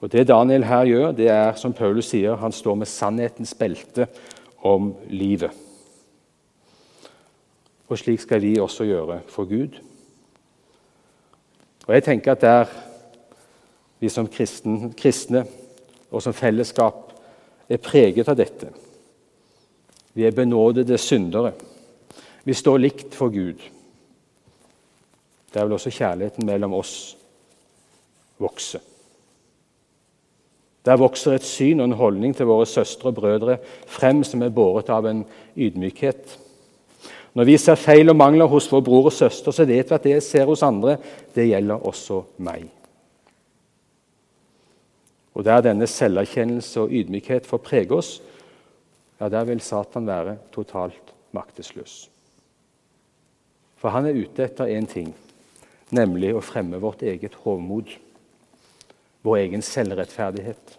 Og 0.00 0.12
Det 0.12 0.28
Daniel 0.28 0.64
her 0.64 0.84
gjør, 0.84 1.12
det 1.12 1.28
er 1.28 1.54
som 1.54 1.72
Paulus 1.72 2.10
sier, 2.10 2.36
han 2.36 2.52
står 2.52 2.74
med 2.74 2.86
sannhetens 2.86 3.54
belte 3.54 4.06
om 4.62 4.94
livet. 5.10 5.50
Og 7.88 7.98
slik 7.98 8.20
skal 8.20 8.42
vi 8.42 8.58
også 8.58 8.84
gjøre 8.84 9.20
for 9.28 9.44
Gud. 9.44 9.78
Og 11.86 11.94
jeg 11.94 12.04
tenker 12.04 12.32
at 12.32 12.40
der 12.40 12.66
vi 14.00 14.08
som 14.08 14.28
kristne, 14.28 14.92
kristne 14.98 15.44
og 16.10 16.22
som 16.22 16.32
fellesskap 16.32 17.07
er 17.68 17.82
preget 17.82 18.28
av 18.28 18.36
dette. 18.38 18.70
Vi 20.14 20.24
er 20.26 20.34
benådede 20.34 20.98
syndere. 20.98 21.52
Vi 22.44 22.54
står 22.56 22.78
likt 22.80 23.14
for 23.14 23.28
Gud. 23.32 23.60
Der 25.54 25.64
vil 25.64 25.76
også 25.76 25.92
kjærligheten 25.92 26.46
mellom 26.46 26.74
oss 26.78 26.94
vokse. 28.38 28.80
Der 30.84 30.96
vokser 30.96 31.36
et 31.36 31.44
syn 31.44 31.80
og 31.80 31.90
en 31.90 31.98
holdning 32.00 32.36
til 32.36 32.48
våre 32.48 32.66
søstre 32.66 33.10
og 33.10 33.18
brødre 33.18 33.58
frem 33.86 34.22
som 34.24 34.42
er 34.42 34.54
båret 34.54 34.88
av 34.88 35.06
en 35.10 35.24
ydmykhet. 35.56 36.38
Når 37.36 37.44
vi 37.44 37.56
ser 37.60 37.76
feil 37.76 38.08
og 38.08 38.16
mangler 38.16 38.48
hos 38.48 38.70
vår 38.72 38.80
bror 38.86 39.10
og 39.10 39.12
søster, 39.12 39.52
så 39.52 39.66
vet 39.68 39.90
vi 39.90 39.94
at 39.94 40.06
det 40.06 40.16
jeg 40.16 40.24
ser 40.24 40.48
hos 40.48 40.64
andre, 40.64 40.96
det 41.34 41.50
gjelder 41.50 41.86
også 41.86 42.22
meg. 42.38 42.70
Og 45.38 45.46
der 45.46 45.62
denne 45.62 45.86
selverkjennelse 45.86 46.82
og 46.82 46.90
ydmykhet 46.90 47.46
får 47.46 47.60
prege 47.62 47.94
oss, 47.94 48.16
ja, 49.20 49.28
der 49.30 49.46
vil 49.46 49.62
Satan 49.62 50.06
være 50.06 50.34
totalt 50.54 51.12
maktesløs. 51.34 52.08
For 53.78 53.94
han 53.94 54.08
er 54.08 54.18
ute 54.18 54.42
etter 54.48 54.70
én 54.74 54.88
ting, 54.90 55.12
nemlig 55.94 56.32
å 56.34 56.42
fremme 56.42 56.80
vårt 56.82 57.04
eget 57.06 57.38
hovmod, 57.44 57.92
vår 59.22 59.40
egen 59.44 59.62
selvrettferdighet 59.62 60.74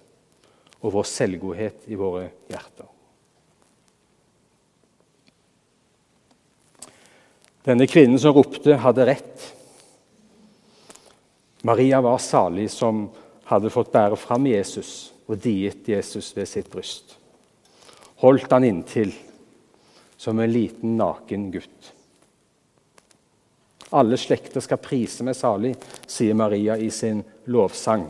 og 0.82 0.94
vår 0.96 1.08
selvgodhet 1.08 1.88
i 1.88 1.96
våre 2.00 2.28
hjerter. 2.52 2.88
Denne 7.64 7.88
kvinnen 7.92 8.20
som 8.20 8.36
ropte, 8.36 8.76
hadde 8.82 9.08
rett. 9.08 9.48
Maria 11.68 12.00
var 12.04 12.20
salig 12.24 12.70
som 12.72 13.06
hadde 13.50 13.72
fått 13.74 13.92
bære 13.94 14.18
fram 14.20 14.46
Jesus 14.50 15.12
og 15.30 15.40
diet 15.42 15.88
Jesus 15.90 16.32
ved 16.38 16.50
sitt 16.50 16.70
bryst. 16.70 17.16
Holdt 18.22 18.52
han 18.52 18.68
inntil 18.68 19.14
som 20.20 20.40
en 20.40 20.52
liten, 20.52 20.98
naken 21.00 21.48
gutt. 21.54 21.94
Alle 23.96 24.20
slekter 24.22 24.62
skal 24.62 24.82
prise 24.84 25.26
meg 25.26 25.38
salig, 25.38 25.72
sier 26.06 26.38
Maria 26.38 26.76
i 26.78 26.92
sin 26.94 27.24
lovsang. 27.50 28.06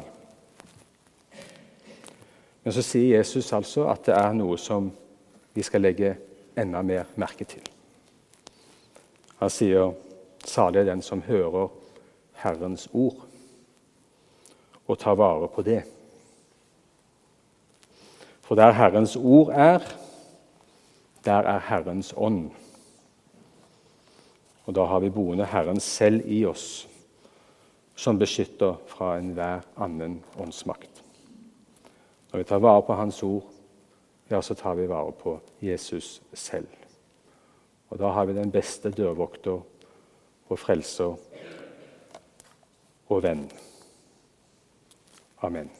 Men 2.65 2.75
så 2.75 2.83
sier 2.83 3.19
Jesus 3.21 3.53
altså 3.55 3.85
at 3.87 4.09
det 4.09 4.17
er 4.17 4.35
noe 4.35 4.57
som 4.59 4.89
vi 5.55 5.63
skal 5.63 5.85
legge 5.85 6.15
enda 6.59 6.81
mer 6.83 7.07
merke 7.21 7.47
til. 7.47 7.63
Han 9.39 9.53
sier 9.53 9.93
salig 10.43 10.83
er 10.83 10.91
den 10.91 11.05
som 11.05 11.23
hører 11.23 11.69
Herrens 12.41 12.89
ord 12.91 13.28
og 14.89 14.97
ta 14.97 15.13
vare 15.13 15.47
på 15.53 15.61
det. 15.61 15.83
For 18.41 18.57
der 18.57 18.73
Herrens 18.73 19.15
ord 19.15 19.51
er, 19.53 19.83
der 21.25 21.45
er 21.45 21.59
Herrens 21.67 22.13
ånd. 22.17 22.49
Og 24.65 24.75
da 24.75 24.87
har 24.89 24.99
vi 24.99 25.09
boende 25.13 25.45
Herren 25.45 25.79
selv 25.79 26.25
i 26.25 26.43
oss, 26.45 26.87
som 27.95 28.19
beskytter 28.19 28.79
fra 28.87 29.17
enhver 29.19 29.61
annen 29.77 30.23
åndsmakt. 30.39 31.03
Når 32.31 32.37
vi 32.37 32.49
tar 32.49 32.61
vare 32.61 32.81
på 32.81 32.97
Hans 32.97 33.23
ord, 33.23 33.45
ja, 34.29 34.41
så 34.41 34.53
tar 34.53 34.73
vi 34.77 34.89
vare 34.89 35.11
på 35.11 35.39
Jesus 35.61 36.21
selv. 36.33 36.67
Og 37.89 37.99
da 37.99 38.13
har 38.13 38.25
vi 38.25 38.37
den 38.37 38.51
beste 38.51 38.91
dørvokter 38.93 39.61
og 40.49 40.59
frelser 40.59 41.17
og 43.09 43.23
venn. 43.23 43.49
Amen. 45.41 45.78